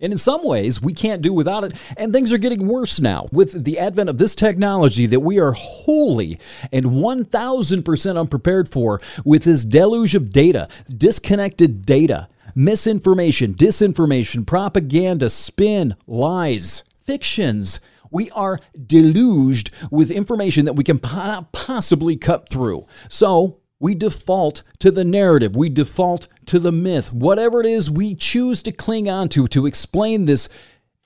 And 0.00 0.12
in 0.12 0.18
some 0.18 0.44
ways, 0.44 0.80
we 0.80 0.94
can't 0.94 1.22
do 1.22 1.32
without 1.32 1.64
it. 1.64 1.72
And 1.96 2.12
things 2.12 2.32
are 2.32 2.38
getting 2.38 2.68
worse 2.68 3.00
now 3.00 3.26
with 3.32 3.64
the 3.64 3.78
advent 3.78 4.08
of 4.08 4.18
this 4.18 4.34
technology 4.34 5.06
that 5.06 5.20
we 5.20 5.40
are 5.40 5.52
wholly 5.52 6.38
and 6.70 6.86
1000% 6.86 8.20
unprepared 8.20 8.68
for 8.68 9.00
with 9.24 9.44
this 9.44 9.64
deluge 9.64 10.14
of 10.14 10.32
data, 10.32 10.68
disconnected 10.88 11.84
data, 11.84 12.28
misinformation, 12.54 13.54
disinformation, 13.54 14.46
propaganda, 14.46 15.30
spin, 15.30 15.96
lies, 16.06 16.84
fictions. 17.02 17.80
We 18.10 18.30
are 18.30 18.60
deluged 18.86 19.70
with 19.90 20.10
information 20.10 20.64
that 20.64 20.74
we 20.74 20.84
can 20.84 20.98
possibly 20.98 22.16
cut 22.16 22.48
through. 22.48 22.86
So, 23.08 23.57
we 23.80 23.94
default 23.94 24.62
to 24.80 24.90
the 24.90 25.04
narrative. 25.04 25.54
We 25.54 25.68
default 25.68 26.26
to 26.46 26.58
the 26.58 26.72
myth. 26.72 27.12
Whatever 27.12 27.60
it 27.60 27.66
is 27.66 27.90
we 27.90 28.14
choose 28.14 28.62
to 28.64 28.72
cling 28.72 29.08
on 29.08 29.28
to 29.30 29.46
to 29.48 29.66
explain 29.66 30.24
this 30.24 30.48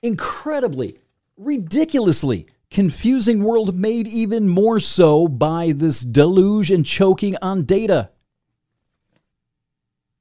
incredibly, 0.01 0.99
ridiculously 1.37 2.47
confusing 2.71 3.43
world 3.43 3.75
made 3.75 4.07
even 4.07 4.49
more 4.49 4.79
so 4.79 5.27
by 5.27 5.71
this 5.71 6.01
deluge 6.01 6.71
and 6.71 6.85
choking 6.85 7.35
on 7.41 7.63
data. 7.63 8.09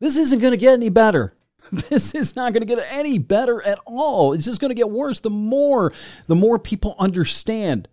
This 0.00 0.16
isn't 0.16 0.40
going 0.40 0.52
to 0.52 0.58
get 0.58 0.74
any 0.74 0.90
better. 0.90 1.34
This 1.88 2.14
is 2.14 2.36
not 2.36 2.52
going 2.52 2.60
to 2.60 2.66
get 2.66 2.86
any 2.90 3.16
better 3.16 3.62
at 3.62 3.78
all. 3.86 4.34
It's 4.34 4.44
just 4.44 4.60
going 4.60 4.68
to 4.68 4.74
get 4.74 4.90
worse 4.90 5.20
the 5.20 5.30
more 5.30 5.90
the 6.26 6.34
more 6.34 6.58
people 6.58 6.94
understand 6.98 7.88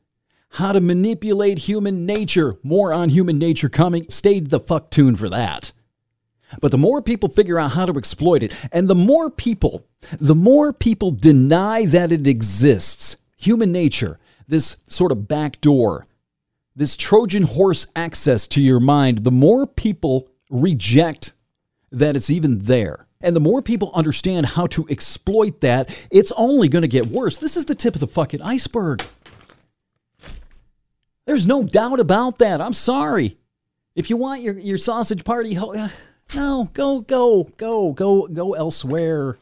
how 0.52 0.72
to 0.72 0.82
manipulate 0.82 1.60
human 1.60 2.06
nature. 2.06 2.58
More 2.64 2.94
on 2.94 3.10
human 3.10 3.38
nature 3.38 3.70
coming. 3.70 4.06
Stay 4.10 4.40
the 4.40 4.60
fuck 4.60 4.90
tuned 4.90 5.20
for 5.20 5.30
that. 5.30 5.72
But 6.62 6.72
the 6.72 6.78
more 6.78 7.02
people 7.02 7.30
figure 7.30 7.60
out 7.60 7.72
how 7.72 7.86
to 7.86 7.98
exploit 7.98 8.42
it, 8.42 8.54
and 8.72 8.88
the 8.88 8.96
more 8.96 9.30
people, 9.30 9.86
the 10.20 10.34
more 10.36 10.74
people 10.74 11.12
deny 11.12 11.86
that 11.86 12.12
it 12.12 12.26
exists, 12.26 13.18
human 13.38 13.72
nature, 13.72 14.18
this 14.48 14.78
sort 14.88 15.12
of 15.12 15.28
back 15.28 15.62
door, 15.62 16.08
this 16.76 16.98
Trojan 16.98 17.44
horse 17.44 17.86
access 17.96 18.48
to 18.48 18.62
your 18.62 18.80
mind, 18.80 19.20
the 19.20 19.32
more 19.32 19.68
people 19.68 20.28
reject 20.50 21.34
that 21.92 22.16
it's 22.16 22.30
even 22.30 22.60
there. 22.60 23.06
And 23.22 23.36
the 23.36 23.42
more 23.42 23.62
people 23.62 23.92
understand 23.94 24.46
how 24.46 24.66
to 24.68 24.88
exploit 24.88 25.60
that, 25.62 26.08
it's 26.10 26.32
only 26.38 26.70
going 26.70 26.84
to 26.84 26.88
get 26.88 27.08
worse. 27.08 27.38
This 27.38 27.58
is 27.58 27.66
the 27.66 27.76
tip 27.76 27.96
of 27.96 28.00
the 28.00 28.08
fucking 28.08 28.42
iceberg. 28.42 29.04
There's 31.30 31.46
no 31.46 31.62
doubt 31.62 32.00
about 32.00 32.40
that. 32.40 32.60
I'm 32.60 32.74
sorry. 32.74 33.38
If 33.94 34.10
you 34.10 34.18
want 34.18 34.42
your, 34.42 34.58
your 34.58 34.80
sausage 34.80 35.24
party, 35.24 35.56
uh, 35.56 35.90
no, 36.34 36.72
go, 36.74 37.02
go, 37.02 37.44
go, 37.56 37.94
go, 37.94 38.28
go 38.28 38.54
elsewhere. 38.54 39.38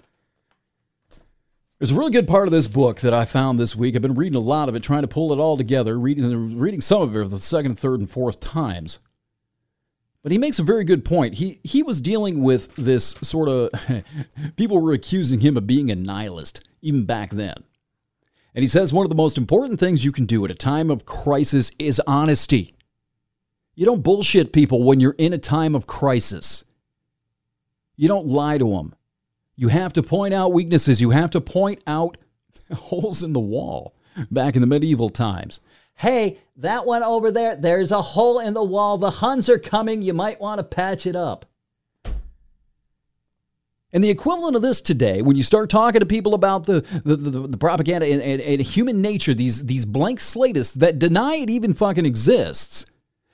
There's 1.80 1.94
a 1.94 1.96
really 1.96 2.12
good 2.12 2.28
part 2.28 2.46
of 2.46 2.52
this 2.52 2.68
book 2.68 3.00
that 3.00 3.14
I 3.14 3.24
found 3.24 3.58
this 3.58 3.74
week. 3.74 3.96
I've 3.96 4.02
been 4.02 4.16
reading 4.16 4.36
a 4.36 4.42
lot 4.42 4.68
of 4.68 4.76
it, 4.76 4.84
trying 4.84 5.04
to 5.04 5.08
pull 5.08 5.32
it 5.32 5.40
all 5.40 5.56
together, 5.56 5.98
reading, 5.98 6.60
reading 6.60 6.82
some 6.82 7.04
of 7.04 7.16
it 7.16 7.24
for 7.24 7.30
the 7.30 7.40
second, 7.40 7.80
third, 7.80 8.02
and 8.02 8.12
fourth 8.12 8.42
times. 8.42 9.00
But 10.24 10.34
he 10.34 10.38
makes 10.38 10.60
a 10.60 10.64
very 10.64 10.84
good 10.84 11.06
point. 11.06 11.36
He 11.36 11.62
he 11.64 11.84
was 11.84 12.02
dealing 12.02 12.44
with 12.44 12.76
this 12.76 13.16
sort 13.22 13.48
of 13.48 13.70
people 14.58 14.82
were 14.82 14.92
accusing 14.92 15.40
him 15.40 15.56
of 15.56 15.66
being 15.66 15.90
a 15.90 15.96
nihilist 15.96 16.60
even 16.82 17.06
back 17.06 17.30
then. 17.30 17.64
And 18.58 18.64
he 18.64 18.68
says 18.68 18.92
one 18.92 19.06
of 19.06 19.10
the 19.10 19.16
most 19.16 19.38
important 19.38 19.80
things 19.80 20.04
you 20.04 20.12
can 20.12 20.26
do 20.26 20.44
at 20.44 20.50
a 20.50 20.56
time 20.56 20.90
of 20.90 21.06
crisis 21.06 21.72
is 21.78 22.02
honesty. 22.08 22.74
You 23.76 23.86
don't 23.86 24.02
bullshit 24.02 24.52
people 24.52 24.82
when 24.82 25.00
you're 25.00 25.14
in 25.20 25.32
a 25.32 25.38
time 25.38 25.76
of 25.76 25.86
crisis. 25.86 26.66
You 27.98 28.08
don't 28.08 28.26
lie 28.26 28.58
to 28.58 28.68
them. 28.68 28.96
You 29.56 29.68
have 29.68 29.94
to 29.94 30.02
point 30.02 30.34
out 30.34 30.54
weaknesses. 30.54 31.00
You 31.00 31.12
have 31.12 31.30
to 31.32 31.40
point 31.40 31.84
out 31.86 32.18
holes 32.74 33.22
in 33.22 33.34
the 33.34 33.40
wall 33.40 33.94
back 34.32 34.56
in 34.56 34.62
the 34.62 34.68
medieval 34.68 35.12
times. 35.12 35.60
hey, 35.94 36.40
that 36.56 36.88
one 36.88 37.04
over 37.04 37.30
there, 37.30 37.56
there's 37.56 37.92
a 37.92 38.02
hole 38.02 38.40
in 38.40 38.56
the 38.56 38.64
wall. 38.64 38.98
The 38.98 39.12
Huns 39.12 39.50
are 39.50 39.60
coming. 39.60 40.02
You 40.02 40.16
might 40.16 40.42
want 40.42 40.58
to 40.58 40.64
patch 40.64 41.06
it 41.06 41.16
up. 41.16 41.46
And 43.94 44.04
the 44.04 44.10
equivalent 44.10 44.56
of 44.56 44.62
this 44.62 44.82
today, 44.82 45.22
when 45.22 45.38
you 45.38 45.44
start 45.44 45.70
talking 45.70 46.02
to 46.02 46.06
people 46.06 46.34
about 46.34 46.66
the, 46.66 46.82
the, 47.06 47.16
the, 47.16 47.48
the 47.48 47.58
propaganda 47.58 48.06
and, 48.06 48.22
and, 48.22 48.42
and, 48.42 48.62
human 48.62 49.02
nature, 49.02 49.34
these, 49.34 49.66
these 49.66 49.86
blank 49.86 50.20
slatists 50.20 50.74
that 50.76 51.00
deny 51.00 51.36
it 51.36 51.50
even 51.50 51.74
fucking 51.74 52.06
exists, 52.06 52.86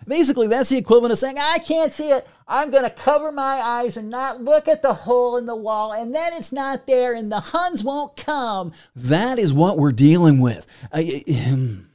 basically 0.08 0.46
that's 0.46 0.70
the 0.70 0.78
equivalent 0.78 1.12
of 1.12 1.18
saying, 1.18 1.38
I 1.40 1.58
can't 1.58 1.92
see 1.92 2.12
it. 2.12 2.28
I'm 2.48 2.70
going 2.70 2.84
to 2.84 2.92
cover 2.92 3.32
my 3.32 3.56
eyes 3.62 3.98
and 3.98 4.12
not 4.12 4.42
look 4.42 4.68
at 4.68 4.84
the 4.84 4.94
hole 4.94 5.38
in 5.38 5.48
the 5.48 5.56
wall, 5.56 5.92
and 5.92 6.14
then 6.14 6.34
it's 6.34 6.52
not 6.52 6.86
there, 6.86 7.16
and 7.16 7.32
the 7.32 7.40
Huns 7.40 7.84
won't 7.84 8.16
come. 8.16 8.74
That 8.96 9.40
is 9.40 9.54
what 9.54 9.80
we're 9.80 9.92
dealing 9.92 10.40
with. 10.40 10.68
I, 10.92 11.24
and 11.28 11.88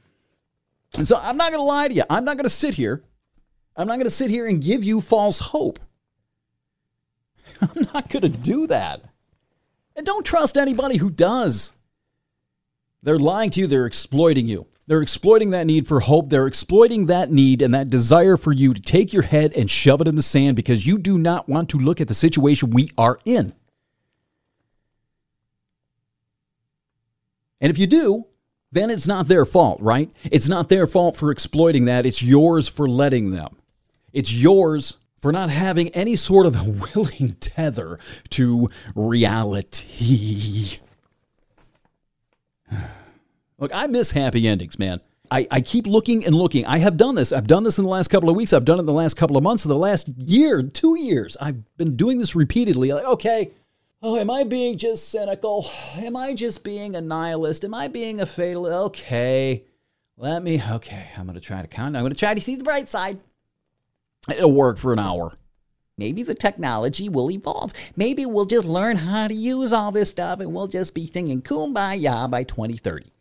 so 1.03 1.17
I'm 1.21 1.37
not 1.37 1.51
going 1.51 1.61
to 1.61 1.63
lie 1.63 1.87
to 1.87 1.93
you. 1.93 2.03
I'm 2.09 2.25
not 2.25 2.35
going 2.35 2.43
to 2.43 2.49
sit 2.49 2.73
here. 2.73 3.03
I'm 3.77 3.87
not 3.87 3.95
going 3.95 4.05
to 4.05 4.09
sit 4.09 4.29
here 4.29 4.47
and 4.47 4.61
give 4.61 4.83
you 4.83 4.99
false 4.99 5.39
hope. 5.39 5.79
I'm 7.61 7.87
not 7.93 8.09
going 8.09 8.23
to 8.23 8.29
do 8.29 8.67
that. 8.67 9.03
And 9.95 10.05
don't 10.05 10.25
trust 10.25 10.57
anybody 10.57 10.97
who 10.97 11.09
does. 11.09 11.73
They're 13.03 13.19
lying 13.19 13.49
to 13.51 13.61
you, 13.61 13.67
they're 13.67 13.85
exploiting 13.85 14.47
you. 14.47 14.67
They're 14.87 15.03
exploiting 15.03 15.51
that 15.51 15.67
need 15.67 15.87
for 15.87 15.99
hope. 15.99 16.29
They're 16.29 16.47
exploiting 16.47 17.05
that 17.05 17.31
need 17.31 17.61
and 17.61 17.75
that 17.75 17.91
desire 17.91 18.37
for 18.37 18.51
you 18.51 18.73
to 18.73 18.81
take 18.81 19.13
your 19.13 19.21
head 19.21 19.53
and 19.53 19.69
shove 19.69 20.01
it 20.01 20.07
in 20.07 20.15
the 20.15 20.23
sand 20.23 20.55
because 20.55 20.87
you 20.87 20.97
do 20.97 21.19
not 21.19 21.47
want 21.47 21.69
to 21.69 21.77
look 21.77 22.01
at 22.01 22.07
the 22.07 22.15
situation 22.15 22.71
we 22.71 22.89
are 22.97 23.19
in. 23.23 23.53
And 27.61 27.69
if 27.69 27.77
you 27.77 27.85
do, 27.85 28.25
then 28.71 28.89
it's 28.89 29.05
not 29.05 29.27
their 29.27 29.45
fault, 29.45 29.79
right? 29.79 30.09
It's 30.31 30.49
not 30.49 30.69
their 30.69 30.87
fault 30.87 31.17
for 31.17 31.29
exploiting 31.29 31.85
that. 31.85 32.05
It's 32.05 32.23
yours 32.23 32.67
for 32.67 32.87
letting 32.87 33.29
them. 33.29 33.57
It's 34.11 34.33
yours 34.33 34.97
for 35.21 35.31
not 35.31 35.49
having 35.49 35.89
any 35.89 36.15
sort 36.15 36.45
of 36.45 36.95
willing 36.95 37.33
tether 37.39 37.99
to 38.31 38.69
reality. 38.95 40.77
Look, 43.57 43.71
I 43.73 43.87
miss 43.87 44.11
happy 44.11 44.47
endings, 44.47 44.79
man. 44.79 45.01
I, 45.31 45.47
I 45.51 45.61
keep 45.61 45.85
looking 45.85 46.25
and 46.25 46.33
looking. 46.33 46.65
I 46.65 46.79
have 46.79 46.97
done 46.97 47.15
this. 47.15 47.31
I've 47.31 47.47
done 47.47 47.63
this 47.63 47.77
in 47.77 47.83
the 47.83 47.89
last 47.89 48.07
couple 48.07 48.29
of 48.29 48.35
weeks. 48.35 48.51
I've 48.51 48.65
done 48.65 48.77
it 48.77 48.81
in 48.81 48.85
the 48.85 48.93
last 48.93 49.15
couple 49.15 49.37
of 49.37 49.43
months. 49.43 49.63
In 49.63 49.69
the 49.69 49.77
last 49.77 50.07
year, 50.17 50.63
two 50.63 50.97
years, 50.97 51.37
I've 51.39 51.77
been 51.77 51.95
doing 51.95 52.17
this 52.17 52.35
repeatedly. 52.35 52.91
Like, 52.91 53.05
okay, 53.05 53.51
oh, 54.01 54.17
am 54.17 54.31
I 54.31 54.43
being 54.43 54.77
just 54.77 55.09
cynical? 55.09 55.69
Am 55.95 56.15
I 56.15 56.33
just 56.33 56.63
being 56.63 56.95
a 56.95 57.01
nihilist? 57.01 57.63
Am 57.63 57.73
I 57.73 57.87
being 57.87 58.19
a 58.21 58.25
fatal? 58.25 58.65
Okay, 58.65 59.65
let 60.17 60.41
me, 60.41 60.61
okay, 60.71 61.09
I'm 61.15 61.25
going 61.25 61.35
to 61.35 61.41
try 61.41 61.61
to 61.61 61.67
count. 61.67 61.95
I'm 61.95 62.01
going 62.01 62.13
to 62.13 62.17
try 62.17 62.33
to 62.33 62.41
see 62.41 62.55
the 62.55 62.63
bright 62.63 62.89
side. 62.89 63.19
It'll 64.27 64.51
work 64.51 64.77
for 64.77 64.91
an 64.91 64.99
hour. 64.99 65.37
Maybe 65.97 66.23
the 66.23 66.35
technology 66.35 67.09
will 67.09 67.29
evolve. 67.29 67.73
Maybe 67.95 68.25
we'll 68.25 68.45
just 68.45 68.65
learn 68.65 68.97
how 68.97 69.27
to 69.27 69.33
use 69.33 69.73
all 69.73 69.91
this 69.91 70.09
stuff 70.09 70.39
and 70.39 70.53
we'll 70.53 70.67
just 70.67 70.95
be 70.95 71.05
singing 71.05 71.41
kumbaya 71.41 72.29
by 72.29 72.43
2030. 72.43 73.11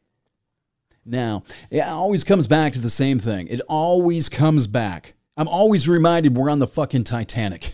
Now, 1.04 1.42
it 1.70 1.80
always 1.80 2.22
comes 2.22 2.46
back 2.46 2.74
to 2.74 2.80
the 2.80 2.90
same 2.90 3.18
thing. 3.18 3.48
It 3.48 3.60
always 3.62 4.28
comes 4.28 4.66
back. 4.66 5.14
I'm 5.36 5.48
always 5.48 5.88
reminded 5.88 6.36
we're 6.36 6.50
on 6.50 6.58
the 6.58 6.66
fucking 6.66 7.04
Titanic. 7.04 7.72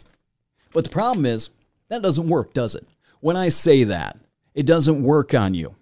But 0.72 0.84
the 0.84 0.90
problem 0.90 1.26
is, 1.26 1.50
that 1.88 2.02
doesn't 2.02 2.28
work, 2.28 2.54
does 2.54 2.74
it? 2.74 2.86
When 3.20 3.36
I 3.36 3.48
say 3.48 3.84
that, 3.84 4.18
it 4.54 4.66
doesn't 4.66 5.02
work 5.02 5.34
on 5.34 5.54
you. 5.54 5.74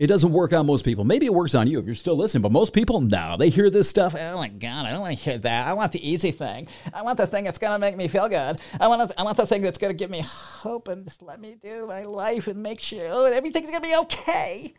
It 0.00 0.06
doesn't 0.06 0.32
work 0.32 0.54
on 0.54 0.64
most 0.64 0.82
people. 0.82 1.04
Maybe 1.04 1.26
it 1.26 1.34
works 1.34 1.54
on 1.54 1.68
you 1.68 1.78
if 1.78 1.84
you're 1.84 1.94
still 1.94 2.16
listening, 2.16 2.40
but 2.40 2.52
most 2.52 2.72
people, 2.72 3.02
no, 3.02 3.36
they 3.38 3.50
hear 3.50 3.68
this 3.68 3.86
stuff. 3.86 4.16
Oh 4.18 4.38
my 4.38 4.48
God, 4.48 4.86
I 4.86 4.92
don't 4.92 5.02
want 5.02 5.18
to 5.18 5.22
hear 5.22 5.36
that. 5.36 5.68
I 5.68 5.74
want 5.74 5.92
the 5.92 6.08
easy 6.08 6.30
thing. 6.30 6.68
I 6.94 7.02
want 7.02 7.18
the 7.18 7.26
thing 7.26 7.44
that's 7.44 7.58
going 7.58 7.74
to 7.74 7.78
make 7.78 7.98
me 7.98 8.08
feel 8.08 8.26
good. 8.26 8.62
I 8.80 8.88
want, 8.88 9.12
I 9.18 9.22
want 9.24 9.36
the 9.36 9.46
thing 9.46 9.60
that's 9.60 9.76
going 9.76 9.90
to 9.90 9.94
give 9.94 10.10
me 10.10 10.22
hope 10.24 10.88
and 10.88 11.04
just 11.04 11.20
let 11.20 11.38
me 11.38 11.54
do 11.62 11.86
my 11.86 12.04
life 12.04 12.46
and 12.46 12.62
make 12.62 12.80
sure 12.80 13.06
oh, 13.10 13.26
everything's 13.26 13.68
going 13.68 13.82
to 13.82 13.88
be 13.88 13.94
okay. 13.94 14.72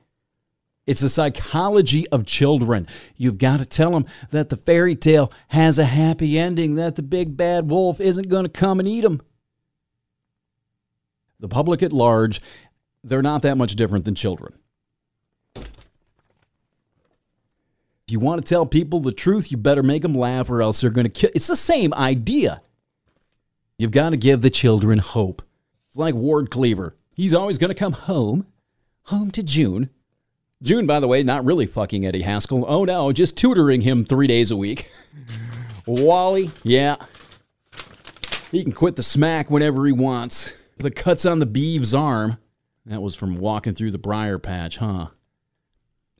It's 0.87 1.01
the 1.01 1.09
psychology 1.09 2.07
of 2.07 2.25
children. 2.25 2.87
You've 3.15 3.37
got 3.37 3.59
to 3.59 3.65
tell 3.67 3.91
them 3.91 4.07
that 4.31 4.49
the 4.49 4.57
fairy 4.57 4.95
tale 4.95 5.31
has 5.49 5.77
a 5.77 5.85
happy 5.85 6.39
ending, 6.39 6.73
that 6.75 6.95
the 6.95 7.03
big 7.03 7.37
bad 7.37 7.69
wolf 7.69 8.01
isn't 8.01 8.27
going 8.27 8.45
to 8.45 8.49
come 8.49 8.79
and 8.79 8.87
eat 8.87 9.01
them. 9.01 9.21
The 11.39 11.47
public 11.47 11.83
at 11.83 11.93
large, 11.93 12.41
they're 13.03 13.21
not 13.21 13.43
that 13.43 13.55
much 13.59 13.75
different 13.75 14.05
than 14.05 14.15
children. 14.15 14.55
You 18.11 18.19
want 18.19 18.41
to 18.41 18.47
tell 18.47 18.65
people 18.65 18.99
the 18.99 19.13
truth, 19.13 19.51
you 19.51 19.57
better 19.57 19.83
make 19.83 20.01
them 20.01 20.13
laugh 20.13 20.49
or 20.49 20.61
else 20.61 20.81
they're 20.81 20.89
going 20.89 21.07
to 21.07 21.11
kill. 21.11 21.29
It's 21.33 21.47
the 21.47 21.55
same 21.55 21.93
idea. 21.93 22.61
You've 23.77 23.91
got 23.91 24.09
to 24.09 24.17
give 24.17 24.41
the 24.41 24.49
children 24.49 24.99
hope. 24.99 25.41
It's 25.87 25.97
like 25.97 26.13
Ward 26.13 26.51
Cleaver. 26.51 26.95
He's 27.13 27.33
always 27.33 27.57
going 27.57 27.69
to 27.69 27.75
come 27.75 27.93
home, 27.93 28.45
home 29.03 29.31
to 29.31 29.41
June. 29.41 29.89
June, 30.61 30.85
by 30.85 30.99
the 30.99 31.07
way, 31.07 31.23
not 31.23 31.45
really 31.45 31.65
fucking 31.65 32.05
Eddie 32.05 32.21
Haskell. 32.21 32.65
Oh 32.67 32.83
no, 32.85 33.11
just 33.11 33.37
tutoring 33.37 33.81
him 33.81 34.03
three 34.03 34.27
days 34.27 34.51
a 34.51 34.57
week. 34.57 34.91
Wally, 35.87 36.51
yeah. 36.63 36.97
He 38.51 38.63
can 38.63 38.71
quit 38.71 38.95
the 38.97 39.03
smack 39.03 39.49
whenever 39.49 39.85
he 39.85 39.91
wants. 39.91 40.53
The 40.77 40.91
cuts 40.91 41.25
on 41.25 41.39
the 41.39 41.45
Beav's 41.45 41.93
arm. 41.93 42.37
That 42.85 43.01
was 43.01 43.15
from 43.15 43.37
walking 43.37 43.73
through 43.73 43.91
the 43.91 43.97
briar 43.97 44.37
patch, 44.37 44.77
huh? 44.77 45.07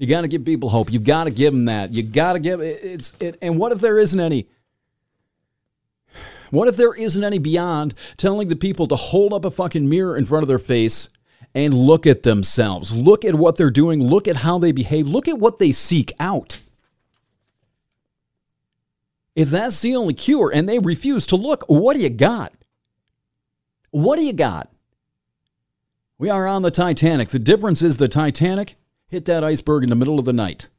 You 0.02 0.08
got 0.08 0.22
to 0.22 0.28
give 0.28 0.44
people 0.44 0.70
hope. 0.70 0.92
You 0.92 0.98
got 0.98 1.26
to 1.26 1.30
give 1.30 1.54
them 1.54 1.66
that. 1.66 1.94
You 1.94 2.02
got 2.02 2.34
to 2.34 2.40
give 2.40 2.60
it's 2.60 3.14
it. 3.20 3.38
And 3.40 3.60
what 3.60 3.72
if 3.72 3.82
there 3.82 4.00
isn't 4.00 4.20
any? 4.20 4.48
What 6.50 6.68
if 6.68 6.76
there 6.76 6.96
isn't 6.96 7.24
any 7.24 7.38
beyond 7.38 7.94
telling 8.18 8.48
the 8.48 8.56
people 8.56 8.88
to 8.88 8.96
hold 8.96 9.32
up 9.32 9.46
a 9.46 9.52
fucking 9.52 9.88
mirror 9.88 10.18
in 10.18 10.26
front 10.26 10.42
of 10.42 10.48
their 10.48 10.58
face 10.58 11.10
and 11.54 11.76
look 11.76 12.08
at 12.08 12.24
themselves? 12.24 12.92
Look 12.92 13.24
at 13.24 13.36
what 13.36 13.58
they're 13.58 13.70
doing. 13.70 14.04
Look 14.04 14.28
at 14.28 14.38
how 14.38 14.58
they 14.58 14.72
behave. 14.72 15.08
Look 15.08 15.28
at 15.28 15.38
what 15.38 15.60
they 15.60 15.72
seek 15.72 16.14
out. 16.20 16.58
If 19.36 19.52
that's 19.52 19.82
the 19.82 19.96
only 19.96 20.16
cure 20.16 20.52
and 20.52 20.68
they 20.68 20.80
refuse 20.80 21.28
to 21.28 21.36
look, 21.36 21.64
what 21.68 21.96
do 21.96 22.02
you 22.02 22.10
got? 22.10 22.52
What 23.92 24.16
do 24.16 24.24
you 24.24 24.34
got? 24.34 24.68
We 26.18 26.32
are 26.32 26.48
on 26.48 26.64
the 26.64 26.72
Titanic. 26.72 27.28
The 27.28 27.38
difference 27.38 27.84
is 27.84 27.98
the 27.98 28.08
Titanic 28.08 28.78
hit 29.12 29.26
that 29.26 29.44
iceberg 29.44 29.84
in 29.84 29.90
the 29.90 29.96
middle 29.96 30.18
of 30.18 30.26
the 30.26 30.34
night. 30.34 30.70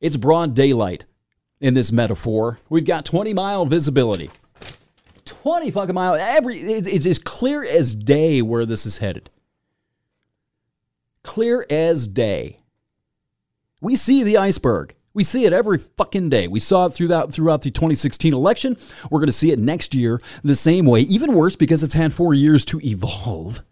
It's 0.00 0.16
broad 0.16 0.54
daylight 0.54 1.04
in 1.60 1.74
this 1.74 1.92
metaphor. 1.92 2.58
We've 2.70 2.86
got 2.86 3.04
20 3.04 3.34
mile 3.34 3.66
visibility. 3.66 4.30
20 5.26 5.70
fucking 5.70 5.94
mile. 5.94 6.14
Every 6.14 6.58
it's 6.58 7.06
as 7.06 7.18
clear 7.18 7.62
as 7.62 7.94
day 7.94 8.40
where 8.40 8.64
this 8.64 8.86
is 8.86 8.98
headed. 8.98 9.30
Clear 11.22 11.66
as 11.68 12.08
day. 12.08 12.60
We 13.80 13.94
see 13.94 14.22
the 14.22 14.38
iceberg. 14.38 14.94
We 15.12 15.22
see 15.22 15.44
it 15.44 15.52
every 15.52 15.78
fucking 15.78 16.30
day. 16.30 16.48
We 16.48 16.60
saw 16.60 16.86
it 16.86 16.90
throughout 16.90 17.32
throughout 17.32 17.62
the 17.62 17.70
2016 17.70 18.32
election. 18.32 18.76
We're 19.10 19.20
going 19.20 19.26
to 19.26 19.32
see 19.32 19.50
it 19.50 19.58
next 19.58 19.94
year 19.94 20.22
the 20.42 20.54
same 20.54 20.86
way. 20.86 21.00
Even 21.02 21.34
worse 21.34 21.56
because 21.56 21.82
it's 21.82 21.94
had 21.94 22.14
4 22.14 22.32
years 22.32 22.64
to 22.66 22.80
evolve 22.82 23.62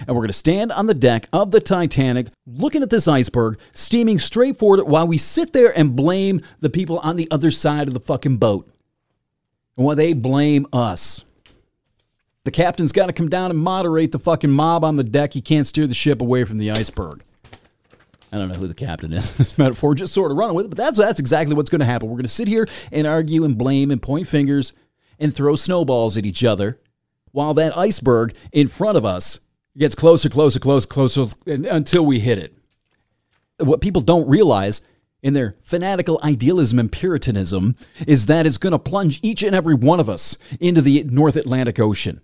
and 0.00 0.08
we're 0.08 0.22
going 0.22 0.28
to 0.28 0.32
stand 0.32 0.72
on 0.72 0.86
the 0.86 0.94
deck 0.94 1.28
of 1.32 1.50
the 1.50 1.60
Titanic 1.60 2.28
looking 2.46 2.82
at 2.82 2.90
this 2.90 3.08
iceberg, 3.08 3.58
steaming 3.72 4.18
straight 4.18 4.58
forward 4.58 4.82
while 4.84 5.06
we 5.06 5.18
sit 5.18 5.52
there 5.52 5.76
and 5.76 5.96
blame 5.96 6.40
the 6.60 6.70
people 6.70 6.98
on 7.00 7.16
the 7.16 7.28
other 7.30 7.50
side 7.50 7.88
of 7.88 7.94
the 7.94 8.00
fucking 8.00 8.36
boat. 8.36 8.68
And 9.76 9.86
while 9.86 9.96
they 9.96 10.12
blame 10.12 10.66
us. 10.72 11.24
The 12.44 12.52
captain's 12.52 12.92
got 12.92 13.06
to 13.06 13.12
come 13.12 13.28
down 13.28 13.50
and 13.50 13.58
moderate 13.58 14.12
the 14.12 14.20
fucking 14.20 14.52
mob 14.52 14.84
on 14.84 14.96
the 14.96 15.02
deck. 15.02 15.32
He 15.32 15.40
can't 15.40 15.66
steer 15.66 15.88
the 15.88 15.94
ship 15.94 16.22
away 16.22 16.44
from 16.44 16.58
the 16.58 16.70
iceberg. 16.70 17.24
I 18.32 18.38
don't 18.38 18.48
know 18.48 18.54
who 18.54 18.68
the 18.68 18.74
captain 18.74 19.12
is. 19.12 19.32
This 19.38 19.58
metaphor 19.58 19.94
just 19.94 20.14
sort 20.14 20.30
of 20.30 20.36
running 20.36 20.54
with 20.54 20.66
it, 20.66 20.68
but 20.68 20.78
that's 20.78 20.98
that's 20.98 21.18
exactly 21.18 21.56
what's 21.56 21.70
going 21.70 21.80
to 21.80 21.86
happen. 21.86 22.08
We're 22.08 22.16
going 22.16 22.24
to 22.24 22.28
sit 22.28 22.48
here 22.48 22.68
and 22.92 23.06
argue 23.06 23.44
and 23.44 23.58
blame 23.58 23.90
and 23.90 24.00
point 24.00 24.28
fingers 24.28 24.74
and 25.18 25.34
throw 25.34 25.56
snowballs 25.56 26.16
at 26.16 26.24
each 26.24 26.44
other 26.44 26.78
while 27.32 27.54
that 27.54 27.76
iceberg 27.76 28.34
in 28.52 28.68
front 28.68 28.96
of 28.96 29.04
us 29.04 29.40
it 29.76 29.80
gets 29.80 29.94
closer, 29.94 30.30
closer, 30.30 30.58
closer, 30.58 30.88
closer 30.88 31.24
until 31.46 32.06
we 32.06 32.18
hit 32.18 32.38
it. 32.38 32.56
What 33.58 33.82
people 33.82 34.00
don't 34.00 34.26
realize 34.26 34.80
in 35.22 35.34
their 35.34 35.56
fanatical 35.62 36.18
idealism 36.24 36.78
and 36.78 36.90
puritanism 36.90 37.76
is 38.06 38.24
that 38.24 38.46
it's 38.46 38.56
going 38.56 38.72
to 38.72 38.78
plunge 38.78 39.20
each 39.22 39.42
and 39.42 39.54
every 39.54 39.74
one 39.74 40.00
of 40.00 40.08
us 40.08 40.38
into 40.60 40.80
the 40.80 41.04
North 41.04 41.36
Atlantic 41.36 41.78
Ocean. 41.78 42.22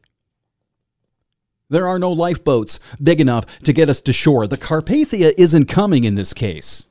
There 1.68 1.86
are 1.86 1.98
no 1.98 2.10
lifeboats 2.10 2.80
big 3.02 3.20
enough 3.20 3.58
to 3.60 3.72
get 3.74 3.90
us 3.90 4.00
to 4.02 4.14
shore. 4.14 4.46
The 4.46 4.56
Carpathia 4.56 5.34
isn't 5.36 5.66
coming 5.66 6.04
in 6.04 6.14
this 6.14 6.32
case. 6.32 6.86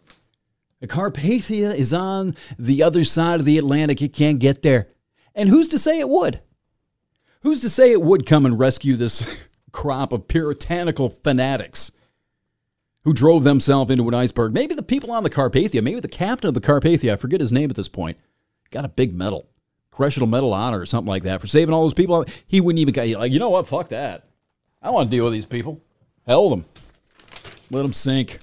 The 0.79 0.87
Carpathia 0.87 1.75
is 1.75 1.91
on 1.91 2.35
the 2.59 2.83
other 2.83 3.03
side 3.03 3.39
of 3.39 3.45
the 3.47 3.57
Atlantic. 3.57 3.99
It 4.01 4.13
can't 4.13 4.37
get 4.37 4.61
there. 4.61 4.89
And 5.33 5.49
who's 5.49 5.69
to 5.69 5.79
say 5.79 5.99
it 5.99 6.09
would? 6.09 6.41
Who's 7.41 7.61
to 7.61 7.69
say 7.69 7.91
it 7.91 8.01
would 8.01 8.27
come 8.27 8.45
and 8.45 8.59
rescue 8.59 8.95
this 8.95 9.25
crop 9.71 10.13
of 10.13 10.27
puritanical 10.27 11.09
fanatics. 11.09 11.91
who 13.03 13.13
drove 13.13 13.43
themselves 13.43 13.89
into 13.91 14.07
an 14.07 14.13
iceberg. 14.13 14.53
Maybe 14.53 14.75
the 14.75 14.83
people 14.83 15.11
on 15.11 15.23
the 15.23 15.29
Carpathia, 15.29 15.81
maybe 15.81 15.99
the 15.99 16.07
captain 16.07 16.47
of 16.47 16.53
the 16.53 16.61
Carpathia, 16.61 17.13
I 17.13 17.15
forget 17.15 17.39
his 17.39 17.51
name 17.51 17.69
at 17.69 17.75
this 17.75 17.87
point, 17.87 18.17
got 18.69 18.85
a 18.85 18.89
big 18.89 19.13
medal, 19.13 19.47
Congressional 19.91 20.27
Medal 20.27 20.53
of 20.53 20.59
Honor 20.59 20.79
or 20.79 20.85
something 20.85 21.09
like 21.09 21.23
that 21.23 21.41
for 21.41 21.47
saving 21.47 21.73
all 21.73 21.81
those 21.81 21.93
people. 21.93 22.25
He 22.45 22.61
wouldn't 22.61 22.79
even 22.79 22.93
get, 22.93 23.17
like, 23.17 23.31
you 23.31 23.39
know 23.39 23.49
what? 23.49 23.67
Fuck 23.67 23.89
that. 23.89 24.27
I 24.81 24.89
want 24.91 25.09
to 25.09 25.15
deal 25.15 25.25
with 25.25 25.33
these 25.33 25.45
people. 25.45 25.81
Hell 26.25 26.49
them. 26.49 26.65
Let 27.69 27.81
them 27.81 27.93
sink. 27.93 28.39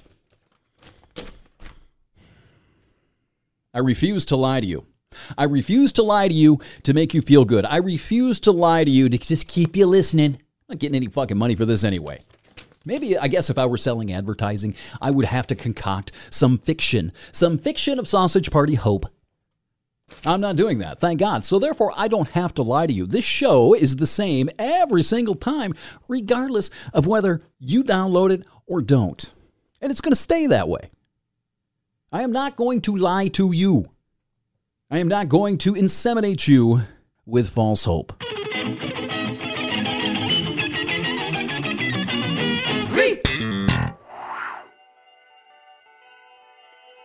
I 3.73 3.79
refuse 3.79 4.25
to 4.25 4.35
lie 4.35 4.59
to 4.59 4.65
you. 4.65 4.85
I 5.37 5.43
refuse 5.43 5.91
to 5.93 6.03
lie 6.03 6.27
to 6.27 6.33
you 6.33 6.59
to 6.83 6.93
make 6.93 7.13
you 7.13 7.21
feel 7.21 7.45
good. 7.45 7.65
I 7.65 7.77
refuse 7.77 8.39
to 8.41 8.51
lie 8.51 8.83
to 8.83 8.91
you 8.91 9.09
to 9.09 9.17
just 9.17 9.47
keep 9.47 9.75
you 9.75 9.85
listening. 9.85 10.39
I'm 10.69 10.75
not 10.75 10.79
getting 10.79 10.95
any 10.95 11.07
fucking 11.07 11.37
money 11.37 11.55
for 11.55 11.65
this 11.65 11.83
anyway. 11.83 12.21
Maybe, 12.85 13.17
I 13.17 13.27
guess, 13.27 13.49
if 13.49 13.57
I 13.57 13.65
were 13.65 13.77
selling 13.77 14.13
advertising, 14.13 14.75
I 15.01 15.09
would 15.09 15.25
have 15.25 15.47
to 15.47 15.55
concoct 15.55 16.11
some 16.29 16.59
fiction, 16.59 17.11
some 17.31 17.57
fiction 17.57 17.97
of 17.97 18.07
Sausage 18.07 18.51
Party 18.51 18.75
hope. 18.75 19.07
I'm 20.23 20.41
not 20.41 20.57
doing 20.57 20.77
that, 20.77 20.99
thank 20.99 21.19
God. 21.19 21.43
So, 21.43 21.57
therefore, 21.57 21.91
I 21.97 22.07
don't 22.07 22.29
have 22.29 22.53
to 22.53 22.61
lie 22.61 22.85
to 22.85 22.93
you. 22.93 23.07
This 23.07 23.23
show 23.23 23.73
is 23.73 23.95
the 23.95 24.05
same 24.05 24.47
every 24.59 25.01
single 25.01 25.33
time, 25.33 25.73
regardless 26.07 26.69
of 26.93 27.07
whether 27.07 27.41
you 27.59 27.83
download 27.83 28.29
it 28.29 28.43
or 28.67 28.79
don't. 28.81 29.33
And 29.81 29.89
it's 29.89 30.01
going 30.01 30.11
to 30.11 30.15
stay 30.15 30.45
that 30.45 30.69
way. 30.69 30.91
I 32.11 32.21
am 32.21 32.31
not 32.31 32.57
going 32.57 32.81
to 32.81 32.95
lie 32.95 33.29
to 33.29 33.51
you. 33.51 33.89
I 34.91 34.99
am 34.99 35.07
not 35.07 35.29
going 35.29 35.57
to 35.59 35.73
inseminate 35.73 36.47
you 36.47 36.81
with 37.25 37.49
false 37.49 37.85
hope. 37.85 38.23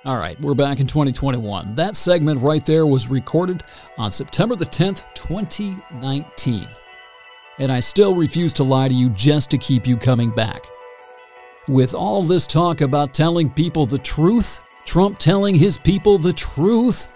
All 0.07 0.18
right, 0.18 0.38
we're 0.42 0.54
back 0.54 0.80
in 0.80 0.87
2021. 0.87 1.74
That 1.76 1.96
segment 1.96 2.42
right 2.42 2.62
there 2.62 2.87
was 2.87 3.09
recorded 3.09 3.62
on 3.96 4.11
September 4.11 4.54
the 4.54 4.66
10th, 4.66 5.02
2019. 5.14 6.68
And 7.59 7.72
I 7.72 7.80
still 7.80 8.14
refuse 8.14 8.52
to 8.54 8.64
lie 8.64 8.88
to 8.88 8.94
you 8.94 9.09
just 9.11 9.50
to 9.52 9.59
keep 9.59 9.87
you 9.87 9.96
coming 9.96 10.28
back. 10.30 10.61
With 11.68 11.94
all 11.94 12.22
this 12.22 12.46
talk 12.46 12.83
about 12.83 13.14
telling 13.14 13.48
people 13.48 13.87
the 13.87 13.96
truth, 13.96 14.61
Trump 14.85 15.18
telling 15.18 15.54
his 15.54 15.78
people 15.78 16.18
the 16.18 16.35
truth, 16.35 17.09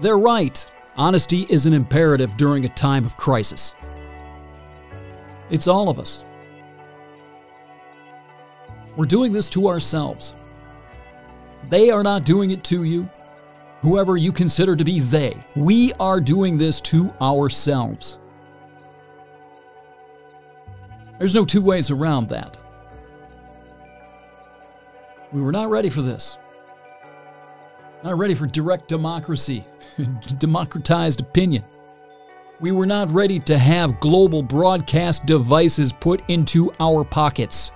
they're 0.00 0.16
right. 0.16 0.66
Honesty 0.96 1.46
is 1.50 1.66
an 1.66 1.74
imperative 1.74 2.38
during 2.38 2.64
a 2.64 2.68
time 2.70 3.04
of 3.04 3.16
crisis. 3.18 3.74
It's 5.50 5.68
all 5.68 5.90
of 5.90 5.98
us. 5.98 6.24
We're 8.96 9.06
doing 9.06 9.32
this 9.32 9.48
to 9.50 9.68
ourselves. 9.68 10.34
They 11.68 11.90
are 11.90 12.02
not 12.02 12.24
doing 12.24 12.50
it 12.50 12.62
to 12.64 12.84
you, 12.84 13.08
whoever 13.80 14.16
you 14.16 14.32
consider 14.32 14.76
to 14.76 14.84
be 14.84 15.00
they. 15.00 15.36
We 15.56 15.92
are 16.00 16.20
doing 16.20 16.58
this 16.58 16.80
to 16.82 17.12
ourselves. 17.20 18.18
There's 21.18 21.34
no 21.34 21.44
two 21.44 21.62
ways 21.62 21.90
around 21.90 22.28
that. 22.30 22.58
We 25.32 25.40
were 25.40 25.52
not 25.52 25.70
ready 25.70 25.88
for 25.88 26.02
this. 26.02 26.36
Not 28.02 28.18
ready 28.18 28.34
for 28.34 28.46
direct 28.46 28.88
democracy, 28.88 29.64
democratized 30.38 31.20
opinion. 31.20 31.64
We 32.60 32.72
were 32.72 32.86
not 32.86 33.10
ready 33.10 33.38
to 33.40 33.56
have 33.56 34.00
global 34.00 34.42
broadcast 34.42 35.24
devices 35.24 35.92
put 35.92 36.22
into 36.28 36.72
our 36.80 37.04
pockets, 37.04 37.72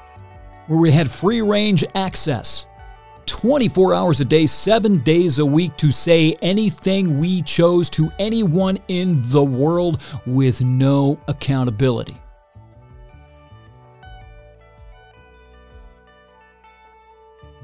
where 0.67 0.79
we 0.79 0.91
had 0.91 1.11
free 1.11 1.43
range 1.43 1.85
access 1.95 2.67
24 3.27 3.93
hours 3.95 4.21
a 4.21 4.25
day, 4.25 4.47
seven 4.47 4.99
days 4.99 5.39
a 5.39 5.47
week 5.47 5.77
to 5.77 5.91
say 5.91 6.37
anything 6.43 7.19
we 7.19 7.43
chose 7.43 7.91
to 7.91 8.11
anyone 8.19 8.79
in 8.89 9.19
the 9.31 9.43
world 9.43 10.01
with 10.27 10.63
no 10.63 11.21
accountability. 11.29 12.17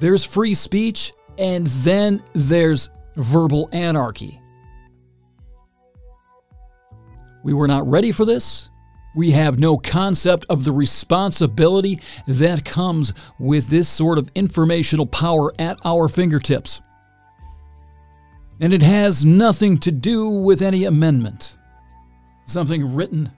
There's 0.01 0.25
free 0.25 0.55
speech, 0.55 1.13
and 1.39 1.65
then 1.65 2.25
there's 2.33 2.91
verbal 3.15 3.69
anarchy. 3.73 4.41
We 7.45 7.55
were 7.55 7.69
not 7.69 7.89
ready 7.89 8.11
for 8.11 8.25
this. 8.25 8.69
We 9.15 9.33
have 9.33 9.59
no 9.59 9.77
concept 9.77 10.47
of 10.49 10.65
the 10.65 10.73
responsibility 10.73 12.01
that 12.27 12.65
comes 12.65 13.13
with 13.39 13.69
this 13.69 13.89
sort 13.89 14.19
of 14.19 14.31
informational 14.35 15.07
power 15.07 15.53
at 15.59 15.79
our 15.85 16.09
fingertips. 16.09 16.81
And 18.61 18.73
it 18.73 18.83
has 18.83 19.25
nothing 19.25 19.79
to 19.79 19.93
do 19.93 20.29
with 20.29 20.63
any 20.63 20.85
amendment. 20.85 21.59
Something 22.47 22.95
written 22.95 23.31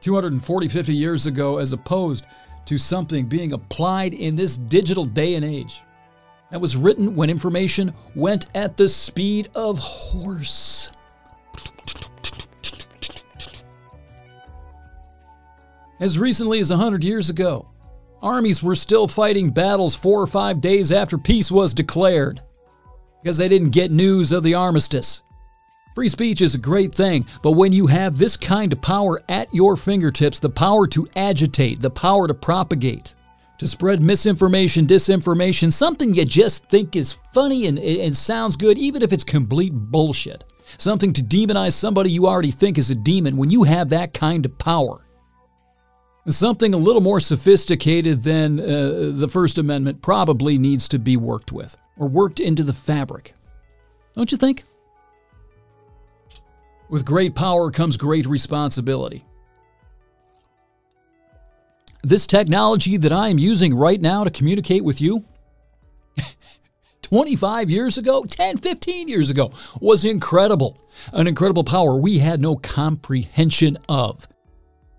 240, 0.00 0.68
50 0.68 0.94
years 0.94 1.26
ago, 1.26 1.58
as 1.58 1.72
opposed 1.72 2.24
to 2.66 2.78
something 2.78 3.26
being 3.26 3.52
applied 3.52 4.14
in 4.14 4.36
this 4.36 4.56
digital 4.56 5.04
day 5.04 5.34
and 5.34 5.44
age. 5.44 5.82
That 6.50 6.60
was 6.60 6.76
written 6.76 7.14
when 7.14 7.30
information 7.30 7.92
went 8.14 8.46
at 8.54 8.76
the 8.76 8.88
speed 8.88 9.48
of 9.54 9.78
horse. 9.78 10.90
As 16.00 16.16
recently 16.16 16.60
as 16.60 16.70
100 16.70 17.02
years 17.02 17.28
ago, 17.28 17.68
armies 18.22 18.62
were 18.62 18.76
still 18.76 19.08
fighting 19.08 19.50
battles 19.50 19.96
four 19.96 20.22
or 20.22 20.28
five 20.28 20.60
days 20.60 20.92
after 20.92 21.18
peace 21.18 21.50
was 21.50 21.74
declared 21.74 22.40
because 23.20 23.36
they 23.36 23.48
didn't 23.48 23.70
get 23.70 23.90
news 23.90 24.30
of 24.30 24.44
the 24.44 24.54
armistice. 24.54 25.24
Free 25.96 26.06
speech 26.06 26.40
is 26.40 26.54
a 26.54 26.58
great 26.58 26.92
thing, 26.92 27.26
but 27.42 27.52
when 27.52 27.72
you 27.72 27.88
have 27.88 28.16
this 28.16 28.36
kind 28.36 28.72
of 28.72 28.80
power 28.80 29.20
at 29.28 29.52
your 29.52 29.76
fingertips 29.76 30.38
the 30.38 30.48
power 30.48 30.86
to 30.86 31.08
agitate, 31.16 31.80
the 31.80 31.90
power 31.90 32.28
to 32.28 32.34
propagate, 32.34 33.16
to 33.58 33.66
spread 33.66 34.00
misinformation, 34.00 34.86
disinformation, 34.86 35.72
something 35.72 36.14
you 36.14 36.24
just 36.24 36.64
think 36.68 36.94
is 36.94 37.16
funny 37.34 37.66
and, 37.66 37.76
and 37.80 38.16
sounds 38.16 38.54
good, 38.54 38.78
even 38.78 39.02
if 39.02 39.12
it's 39.12 39.24
complete 39.24 39.72
bullshit, 39.74 40.44
something 40.76 41.12
to 41.12 41.22
demonize 41.24 41.72
somebody 41.72 42.12
you 42.12 42.28
already 42.28 42.52
think 42.52 42.78
is 42.78 42.90
a 42.90 42.94
demon, 42.94 43.36
when 43.36 43.50
you 43.50 43.64
have 43.64 43.88
that 43.88 44.14
kind 44.14 44.46
of 44.46 44.56
power, 44.58 45.00
Something 46.28 46.74
a 46.74 46.78
little 46.78 47.00
more 47.00 47.20
sophisticated 47.20 48.22
than 48.22 48.60
uh, 48.60 49.12
the 49.14 49.28
First 49.28 49.56
Amendment 49.56 50.02
probably 50.02 50.58
needs 50.58 50.86
to 50.88 50.98
be 50.98 51.16
worked 51.16 51.52
with 51.52 51.76
or 51.96 52.06
worked 52.06 52.38
into 52.38 52.62
the 52.62 52.74
fabric. 52.74 53.34
Don't 54.14 54.30
you 54.30 54.36
think? 54.36 54.64
With 56.90 57.06
great 57.06 57.34
power 57.34 57.70
comes 57.70 57.96
great 57.96 58.26
responsibility. 58.26 59.24
This 62.02 62.26
technology 62.26 62.98
that 62.98 63.12
I 63.12 63.28
am 63.28 63.38
using 63.38 63.74
right 63.74 64.00
now 64.00 64.22
to 64.24 64.30
communicate 64.30 64.84
with 64.84 65.00
you 65.00 65.24
25 67.02 67.70
years 67.70 67.96
ago, 67.96 68.24
10, 68.24 68.58
15 68.58 69.08
years 69.08 69.30
ago 69.30 69.50
was 69.80 70.04
incredible. 70.04 70.78
An 71.12 71.26
incredible 71.26 71.64
power 71.64 71.96
we 71.96 72.18
had 72.18 72.42
no 72.42 72.56
comprehension 72.56 73.78
of. 73.88 74.28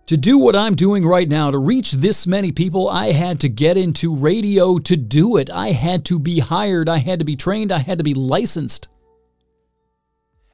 To 0.09 0.17
do 0.17 0.39
what 0.39 0.55
I'm 0.55 0.73
doing 0.73 1.05
right 1.05 1.29
now, 1.29 1.51
to 1.51 1.59
reach 1.59 1.91
this 1.91 2.25
many 2.25 2.51
people, 2.51 2.89
I 2.89 3.11
had 3.11 3.39
to 3.41 3.47
get 3.47 3.77
into 3.77 4.15
radio 4.15 4.79
to 4.79 4.97
do 4.97 5.37
it. 5.37 5.51
I 5.51 5.67
had 5.67 6.03
to 6.05 6.17
be 6.17 6.39
hired, 6.39 6.89
I 6.89 6.97
had 6.97 7.19
to 7.19 7.25
be 7.25 7.35
trained, 7.35 7.71
I 7.71 7.77
had 7.77 7.99
to 7.99 8.03
be 8.03 8.15
licensed. 8.15 8.87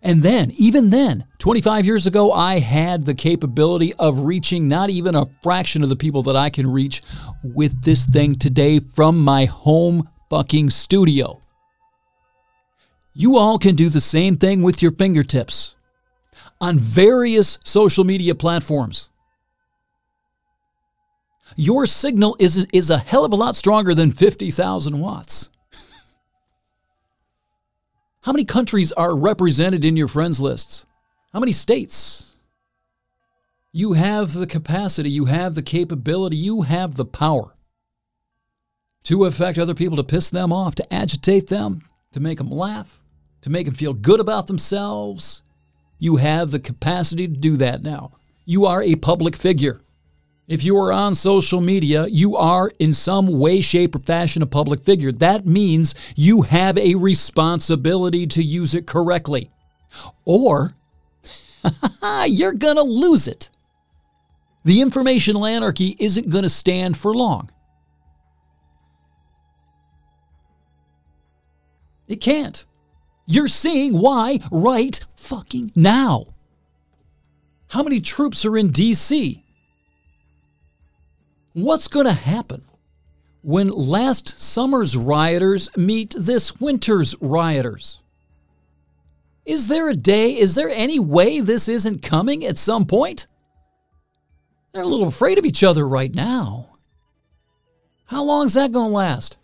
And 0.02 0.24
then, 0.24 0.52
even 0.58 0.90
then, 0.90 1.24
25 1.38 1.86
years 1.86 2.06
ago, 2.06 2.34
I 2.34 2.60
had 2.60 3.06
the 3.06 3.14
capability 3.14 3.94
of 3.94 4.26
reaching 4.26 4.68
not 4.68 4.90
even 4.90 5.16
a 5.16 5.28
fraction 5.42 5.84
of 5.84 5.88
the 5.88 5.96
people 5.96 6.24
that 6.24 6.36
I 6.36 6.50
can 6.50 6.70
reach 6.70 7.02
with 7.42 7.82
this 7.82 8.06
thing 8.06 8.36
today 8.36 8.80
from 8.80 9.24
my 9.24 9.46
home 9.46 10.10
fucking 10.30 10.70
studio. 10.70 11.42
You 13.14 13.38
all 13.38 13.58
can 13.58 13.76
do 13.76 13.88
the 13.88 14.02
same 14.02 14.36
thing 14.36 14.64
with 14.64 14.82
your 14.82 14.92
fingertips 14.92 15.76
on 16.60 16.78
various 16.78 17.58
social 17.64 18.04
media 18.04 18.36
platforms 18.36 19.12
your 21.56 21.86
signal 21.86 22.36
is, 22.40 22.66
is 22.74 22.90
a 22.90 22.98
hell 22.98 23.26
of 23.26 23.32
a 23.32 23.36
lot 23.36 23.56
stronger 23.56 23.94
than 23.94 24.12
50,000 24.12 25.00
watts. 25.00 25.50
How 28.22 28.32
many 28.32 28.44
countries 28.44 28.92
are 28.94 29.16
represented 29.16 29.86
in 29.86 29.96
your 29.96 30.08
friends 30.08 30.40
lists? 30.40 30.86
How 31.32 31.40
many 31.40 31.52
states? 31.52 32.36
You 33.72 33.94
have 33.94 34.34
the 34.34 34.48
capacity, 34.48 35.10
you 35.10 35.26
have 35.26 35.54
the 35.54 35.62
capability, 35.62 36.38
you 36.38 36.64
have 36.64 36.96
the 36.96 37.06
power 37.06 37.56
to 39.04 39.26
affect 39.26 39.60
other 39.60 39.76
people, 39.76 39.98
to 39.98 40.04
piss 40.04 40.30
them 40.30 40.52
off, 40.52 40.74
to 40.76 40.94
agitate 40.94 41.50
them, 41.50 41.84
to 42.12 42.20
make 42.20 42.40
them 42.40 42.50
laugh, 42.50 43.04
to 43.42 43.52
make 43.52 43.66
them 43.66 43.76
feel 43.76 43.94
good 43.94 44.20
about 44.20 44.48
themselves. 44.48 45.44
You 46.00 46.16
have 46.16 46.50
the 46.50 46.60
capacity 46.60 47.28
to 47.28 47.34
do 47.34 47.58
that 47.58 47.84
now. 47.84 48.14
You 48.46 48.66
are 48.66 48.82
a 48.82 48.96
public 48.96 49.36
figure. 49.36 49.82
If 50.48 50.64
you 50.64 50.78
are 50.78 50.92
on 50.92 51.16
social 51.16 51.60
media, 51.60 52.06
you 52.08 52.36
are 52.36 52.72
in 52.78 52.94
some 52.94 53.26
way, 53.28 53.62
shape, 53.62 53.96
or 53.96 54.00
fashion 54.00 54.44
a 54.44 54.46
public 54.46 54.84
figure. 54.84 55.12
That 55.12 55.46
means 55.46 55.96
you 56.16 56.44
have 56.44 56.78
a 56.78 56.96
responsibility 56.96 58.28
to 58.28 58.44
use 58.44 58.76
it 58.76 58.86
correctly. 58.86 59.50
Or 60.24 60.76
you're 62.28 62.54
going 62.54 62.76
to 62.76 62.84
lose 62.84 63.28
it. 63.28 63.50
The 64.64 64.82
informational 64.82 65.46
anarchy 65.46 65.96
isn't 66.00 66.30
going 66.30 66.44
to 66.44 66.50
stand 66.50 66.98
for 66.98 67.14
long. 67.14 67.52
It 72.08 72.18
can't. 72.18 72.66
You're 73.26 73.48
seeing 73.48 74.00
why 74.00 74.40
right 74.52 75.04
fucking 75.16 75.72
now. 75.76 76.26
How 77.70 77.82
many 77.82 78.00
troops 78.00 78.46
are 78.46 78.56
in 78.56 78.70
DC? 78.70 79.45
What's 81.56 81.88
going 81.88 82.06
to 82.06 82.12
happen 82.12 82.66
when 83.42 83.70
last 83.70 84.42
summer's 84.42 84.98
rioters 84.98 85.70
meet 85.78 86.14
this 86.18 86.60
winter's 86.60 87.16
rioters? 87.22 88.02
Is 89.46 89.70
there 89.70 89.88
a 89.88 89.96
day, 89.96 90.38
is 90.38 90.56
there 90.56 90.68
any 90.68 91.00
way 91.00 91.40
this 91.40 91.70
isn't 91.70 92.02
coming 92.02 92.44
at 92.44 92.58
some 92.58 92.84
point? 92.84 93.28
They're 94.74 94.84
a 94.84 94.86
little 94.86 95.08
afraid 95.08 95.38
of 95.38 95.46
each 95.46 95.64
other 95.64 95.88
right 95.88 96.14
now. 96.14 96.76
How 98.04 98.24
long 98.24 98.48
is 98.48 98.56
that 98.56 98.74
going 98.74 98.90
to 98.90 98.94
last? 98.94 99.38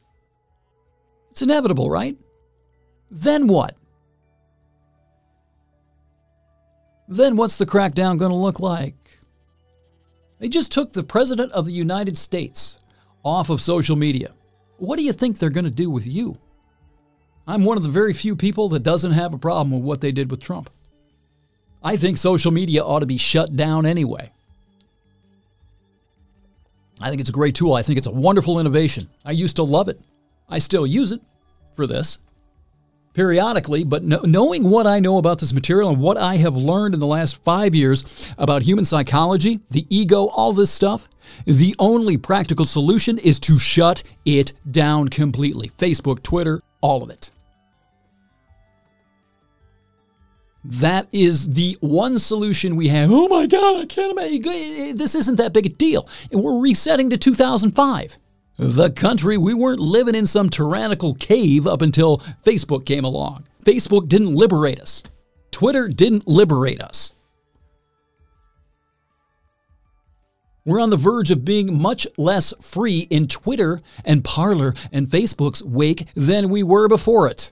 It's 1.29 1.41
inevitable, 1.41 1.89
right? 1.89 2.17
Then 3.09 3.47
what? 3.47 3.77
Then 7.07 7.37
what's 7.37 7.57
the 7.57 7.65
crackdown 7.65 8.19
going 8.19 8.31
to 8.31 8.37
look 8.37 8.59
like? 8.59 9.00
They 10.41 10.49
just 10.49 10.71
took 10.71 10.91
the 10.91 11.03
President 11.03 11.51
of 11.51 11.65
the 11.65 11.71
United 11.71 12.17
States 12.17 12.79
off 13.23 13.51
of 13.51 13.61
social 13.61 13.95
media. 13.95 14.31
What 14.77 14.97
do 14.97 15.05
you 15.05 15.13
think 15.13 15.37
they're 15.37 15.51
going 15.51 15.65
to 15.65 15.69
do 15.69 15.87
with 15.91 16.07
you? 16.07 16.35
I'm 17.47 17.63
one 17.63 17.77
of 17.77 17.83
the 17.83 17.89
very 17.89 18.11
few 18.11 18.35
people 18.35 18.67
that 18.69 18.81
doesn't 18.81 19.11
have 19.11 19.35
a 19.35 19.37
problem 19.37 19.71
with 19.71 19.83
what 19.83 20.01
they 20.01 20.11
did 20.11 20.31
with 20.31 20.39
Trump. 20.39 20.71
I 21.83 21.95
think 21.95 22.17
social 22.17 22.51
media 22.51 22.83
ought 22.83 23.01
to 23.01 23.05
be 23.05 23.17
shut 23.17 23.55
down 23.55 23.85
anyway. 23.85 24.31
I 26.99 27.09
think 27.09 27.21
it's 27.21 27.29
a 27.29 27.33
great 27.33 27.53
tool. 27.53 27.75
I 27.75 27.83
think 27.83 27.99
it's 27.99 28.07
a 28.07 28.11
wonderful 28.11 28.59
innovation. 28.59 29.09
I 29.23 29.31
used 29.31 29.57
to 29.57 29.63
love 29.63 29.89
it. 29.89 30.01
I 30.49 30.57
still 30.57 30.87
use 30.87 31.11
it 31.11 31.21
for 31.75 31.85
this 31.85 32.17
periodically, 33.13 33.83
but 33.83 34.03
knowing 34.03 34.69
what 34.69 34.87
I 34.87 34.99
know 34.99 35.17
about 35.17 35.39
this 35.39 35.53
material 35.53 35.89
and 35.89 35.99
what 35.99 36.17
I 36.17 36.37
have 36.37 36.55
learned 36.55 36.93
in 36.93 36.99
the 36.99 37.07
last 37.07 37.41
five 37.43 37.75
years 37.75 38.29
about 38.37 38.63
human 38.63 38.85
psychology, 38.85 39.59
the 39.69 39.85
ego, 39.89 40.27
all 40.27 40.53
this 40.53 40.71
stuff, 40.71 41.09
the 41.45 41.75
only 41.79 42.17
practical 42.17 42.65
solution 42.65 43.17
is 43.17 43.39
to 43.41 43.57
shut 43.57 44.03
it 44.25 44.53
down 44.69 45.07
completely. 45.09 45.69
Facebook, 45.77 46.23
Twitter, 46.23 46.61
all 46.81 47.03
of 47.03 47.09
it. 47.09 47.31
That 50.63 51.07
is 51.11 51.49
the 51.55 51.75
one 51.81 52.19
solution 52.19 52.75
we 52.75 52.89
have. 52.89 53.09
Oh 53.11 53.27
my 53.27 53.47
God, 53.47 53.81
I 53.81 53.85
can't 53.85 54.11
imagine. 54.11 54.95
This 54.95 55.15
isn't 55.15 55.37
that 55.37 55.53
big 55.53 55.65
a 55.65 55.69
deal. 55.69 56.07
And 56.31 56.43
we're 56.43 56.59
resetting 56.59 57.09
to 57.09 57.17
2005 57.17 58.19
the 58.61 58.91
country, 58.91 59.39
we 59.39 59.55
weren't 59.55 59.79
living 59.79 60.13
in 60.13 60.27
some 60.27 60.47
tyrannical 60.47 61.15
cave 61.15 61.65
up 61.65 61.81
until 61.81 62.19
Facebook 62.45 62.85
came 62.85 63.03
along. 63.03 63.47
Facebook 63.65 64.07
didn't 64.07 64.35
liberate 64.35 64.79
us, 64.79 65.01
Twitter 65.49 65.87
didn't 65.87 66.27
liberate 66.27 66.79
us. 66.79 67.15
We're 70.63 70.79
on 70.79 70.91
the 70.91 70.97
verge 70.97 71.31
of 71.31 71.43
being 71.43 71.81
much 71.81 72.05
less 72.19 72.53
free 72.61 73.07
in 73.09 73.25
Twitter 73.25 73.81
and 74.05 74.23
Parler 74.23 74.75
and 74.91 75.07
Facebook's 75.07 75.63
wake 75.63 76.07
than 76.13 76.49
we 76.49 76.61
were 76.61 76.87
before 76.87 77.27
it 77.27 77.51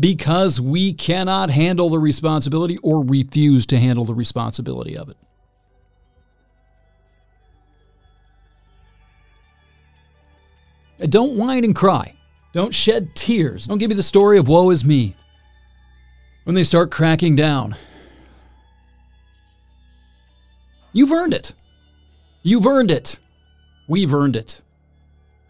because 0.00 0.58
we 0.58 0.94
cannot 0.94 1.50
handle 1.50 1.90
the 1.90 1.98
responsibility 1.98 2.78
or 2.78 3.04
refuse 3.04 3.66
to 3.66 3.78
handle 3.78 4.06
the 4.06 4.14
responsibility 4.14 4.96
of 4.96 5.10
it. 5.10 5.18
Don't 10.98 11.36
whine 11.36 11.64
and 11.64 11.74
cry. 11.74 12.14
Don't 12.52 12.74
shed 12.74 13.14
tears. 13.14 13.66
Don't 13.66 13.78
give 13.78 13.90
me 13.90 13.96
the 13.96 14.02
story 14.02 14.38
of 14.38 14.48
woe 14.48 14.70
is 14.70 14.84
me. 14.84 15.14
When 16.44 16.54
they 16.54 16.62
start 16.62 16.90
cracking 16.90 17.36
down, 17.36 17.76
you've 20.92 21.12
earned 21.12 21.34
it. 21.34 21.54
You've 22.42 22.66
earned 22.66 22.90
it. 22.90 23.20
We've 23.88 24.14
earned 24.14 24.36
it. 24.36 24.62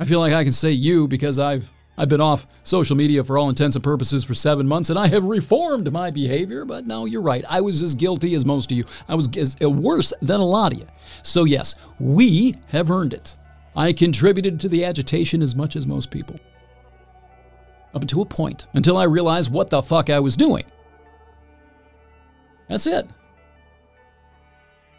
I 0.01 0.05
feel 0.05 0.21
like 0.21 0.33
I 0.33 0.43
can 0.43 0.53
say 0.53 0.71
you 0.71 1.07
because 1.07 1.39
I've 1.39 1.71
I've 1.99 2.09
been 2.11 2.21
off 2.21 2.47
social 2.63 2.97
media 2.97 3.25
for 3.25 3.39
all 3.39 3.49
intents 3.49 3.75
and 3.77 3.83
purposes 3.83 4.25
for 4.25 4.35
seven 4.35 4.67
months 4.67 4.91
and 4.91 4.99
I 4.99 5.09
have 5.09 5.25
reformed 5.25 5.91
my 5.93 6.11
behavior, 6.11 6.65
but 6.65 6.87
no, 6.87 7.07
you're 7.07 7.23
right. 7.23 7.45
I 7.49 7.61
was 7.63 7.83
as 7.83 7.95
guilty 7.95 8.35
as 8.35 8.45
most 8.45 8.71
of 8.71 8.77
you. 8.77 8.85
I 9.09 9.15
was 9.15 9.35
as, 9.37 9.57
uh, 9.63 9.71
worse 9.71 10.13
than 10.21 10.41
a 10.41 10.45
lot 10.45 10.73
of 10.73 10.79
you. 10.79 10.87
So, 11.23 11.45
yes, 11.45 11.75
we 11.99 12.57
have 12.69 12.91
earned 12.91 13.15
it. 13.15 13.37
I 13.77 13.93
contributed 13.93 14.59
to 14.61 14.69
the 14.71 14.85
agitation 14.87 15.43
as 15.43 15.55
much 15.55 15.77
as 15.77 15.87
most 15.87 16.11
people. 16.11 16.37
Up 17.95 18.07
to 18.09 18.23
a 18.23 18.25
point, 18.25 18.67
until 18.73 18.97
I 18.97 19.05
realized 19.05 19.53
what 19.53 19.69
the 19.69 19.83
fuck 19.83 20.09
I 20.09 20.19
was 20.21 20.37
doing. 20.37 20.65
That's 22.69 22.87
it. 22.87 23.07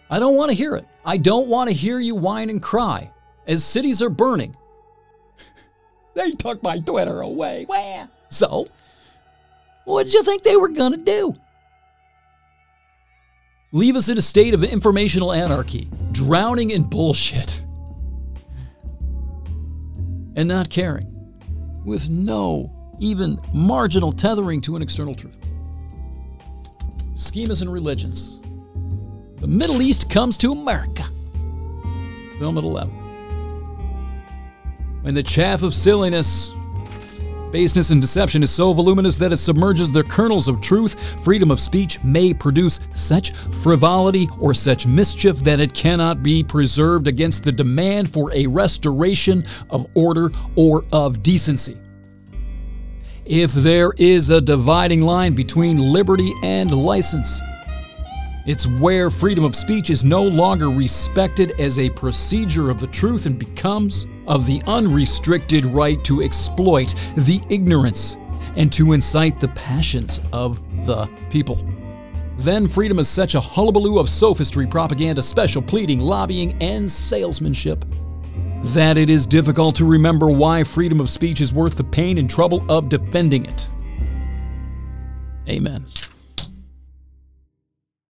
I 0.09 0.19
don't 0.19 0.35
want 0.35 0.51
to 0.51 0.55
hear 0.55 0.75
it. 0.75 0.85
I 1.03 1.17
don't 1.17 1.47
want 1.47 1.69
to 1.69 1.75
hear 1.75 1.99
you 1.99 2.15
whine 2.15 2.49
and 2.49 2.61
cry 2.61 3.11
as 3.47 3.65
cities 3.65 4.01
are 4.01 4.09
burning. 4.09 4.55
they 6.13 6.31
took 6.31 6.61
my 6.61 6.77
Twitter 6.77 7.21
away. 7.21 7.65
Where? 7.65 8.07
So, 8.29 8.67
what 9.85 10.05
did 10.05 10.13
you 10.13 10.23
think 10.23 10.43
they 10.43 10.55
were 10.55 10.69
going 10.69 10.91
to 10.91 10.97
do? 10.97 11.35
Leave 13.71 13.95
us 13.95 14.07
in 14.07 14.17
a 14.17 14.21
state 14.21 14.53
of 14.53 14.63
informational 14.63 15.33
anarchy, 15.33 15.89
drowning 16.13 16.69
in 16.69 16.83
bullshit 16.83 17.63
and 20.37 20.47
not 20.47 20.69
caring, 20.69 21.03
with 21.83 22.09
no 22.09 22.71
even 22.99 23.37
marginal 23.53 24.11
tethering 24.11 24.61
to 24.61 24.75
an 24.77 24.81
external 24.81 25.13
truth. 25.13 25.39
Schemas 27.13 27.61
and 27.61 27.73
religions. 27.73 28.39
The 29.37 29.47
Middle 29.47 29.81
East 29.81 30.09
comes 30.09 30.37
to 30.37 30.51
America. 30.51 31.03
Film 32.39 32.57
at 32.57 32.63
11. 32.63 32.93
When 35.01 35.15
the 35.15 35.23
chaff 35.23 35.63
of 35.63 35.73
silliness 35.73 36.51
Baseness 37.51 37.91
and 37.91 38.01
deception 38.01 38.43
is 38.43 38.51
so 38.51 38.73
voluminous 38.73 39.17
that 39.19 39.31
it 39.31 39.37
submerges 39.37 39.89
the 39.91 40.03
kernels 40.03 40.49
of 40.49 40.59
truth. 40.59 41.23
Freedom 41.23 41.49
of 41.49 41.61
speech 41.61 42.03
may 42.03 42.33
produce 42.33 42.81
such 42.93 43.31
frivolity 43.31 44.27
or 44.39 44.53
such 44.53 44.85
mischief 44.85 45.39
that 45.39 45.61
it 45.61 45.73
cannot 45.73 46.21
be 46.21 46.43
preserved 46.43 47.07
against 47.07 47.45
the 47.45 47.51
demand 47.51 48.11
for 48.11 48.33
a 48.33 48.47
restoration 48.47 49.43
of 49.69 49.87
order 49.95 50.29
or 50.55 50.83
of 50.91 51.23
decency. 51.23 51.77
If 53.23 53.53
there 53.53 53.91
is 53.97 54.29
a 54.29 54.41
dividing 54.41 55.01
line 55.01 55.33
between 55.33 55.79
liberty 55.79 56.33
and 56.43 56.71
license, 56.71 57.39
it's 58.45 58.67
where 58.67 59.09
freedom 59.09 59.43
of 59.43 59.55
speech 59.55 59.89
is 59.89 60.03
no 60.03 60.23
longer 60.23 60.69
respected 60.69 61.51
as 61.59 61.79
a 61.79 61.89
procedure 61.89 62.69
of 62.69 62.79
the 62.79 62.87
truth 62.87 63.25
and 63.25 63.37
becomes 63.37 64.05
of 64.27 64.45
the 64.45 64.61
unrestricted 64.67 65.65
right 65.65 66.03
to 66.03 66.21
exploit 66.21 66.93
the 67.15 67.41
ignorance 67.49 68.17
and 68.55 68.71
to 68.73 68.93
incite 68.93 69.39
the 69.39 69.47
passions 69.49 70.19
of 70.33 70.85
the 70.85 71.09
people. 71.29 71.59
Then 72.37 72.67
freedom 72.67 72.99
is 72.99 73.07
such 73.07 73.35
a 73.35 73.39
hullabaloo 73.39 73.99
of 73.99 74.09
sophistry, 74.09 74.67
propaganda, 74.67 75.21
special 75.23 75.61
pleading, 75.61 75.99
lobbying, 75.99 76.61
and 76.61 76.89
salesmanship 76.89 77.83
that 78.63 78.97
it 78.97 79.09
is 79.09 79.25
difficult 79.25 79.75
to 79.75 79.85
remember 79.85 80.29
why 80.29 80.63
freedom 80.63 80.99
of 80.99 81.09
speech 81.09 81.41
is 81.41 81.53
worth 81.53 81.77
the 81.77 81.83
pain 81.83 82.17
and 82.17 82.29
trouble 82.29 82.63
of 82.69 82.89
defending 82.89 83.45
it. 83.45 83.69
Amen. 85.47 85.85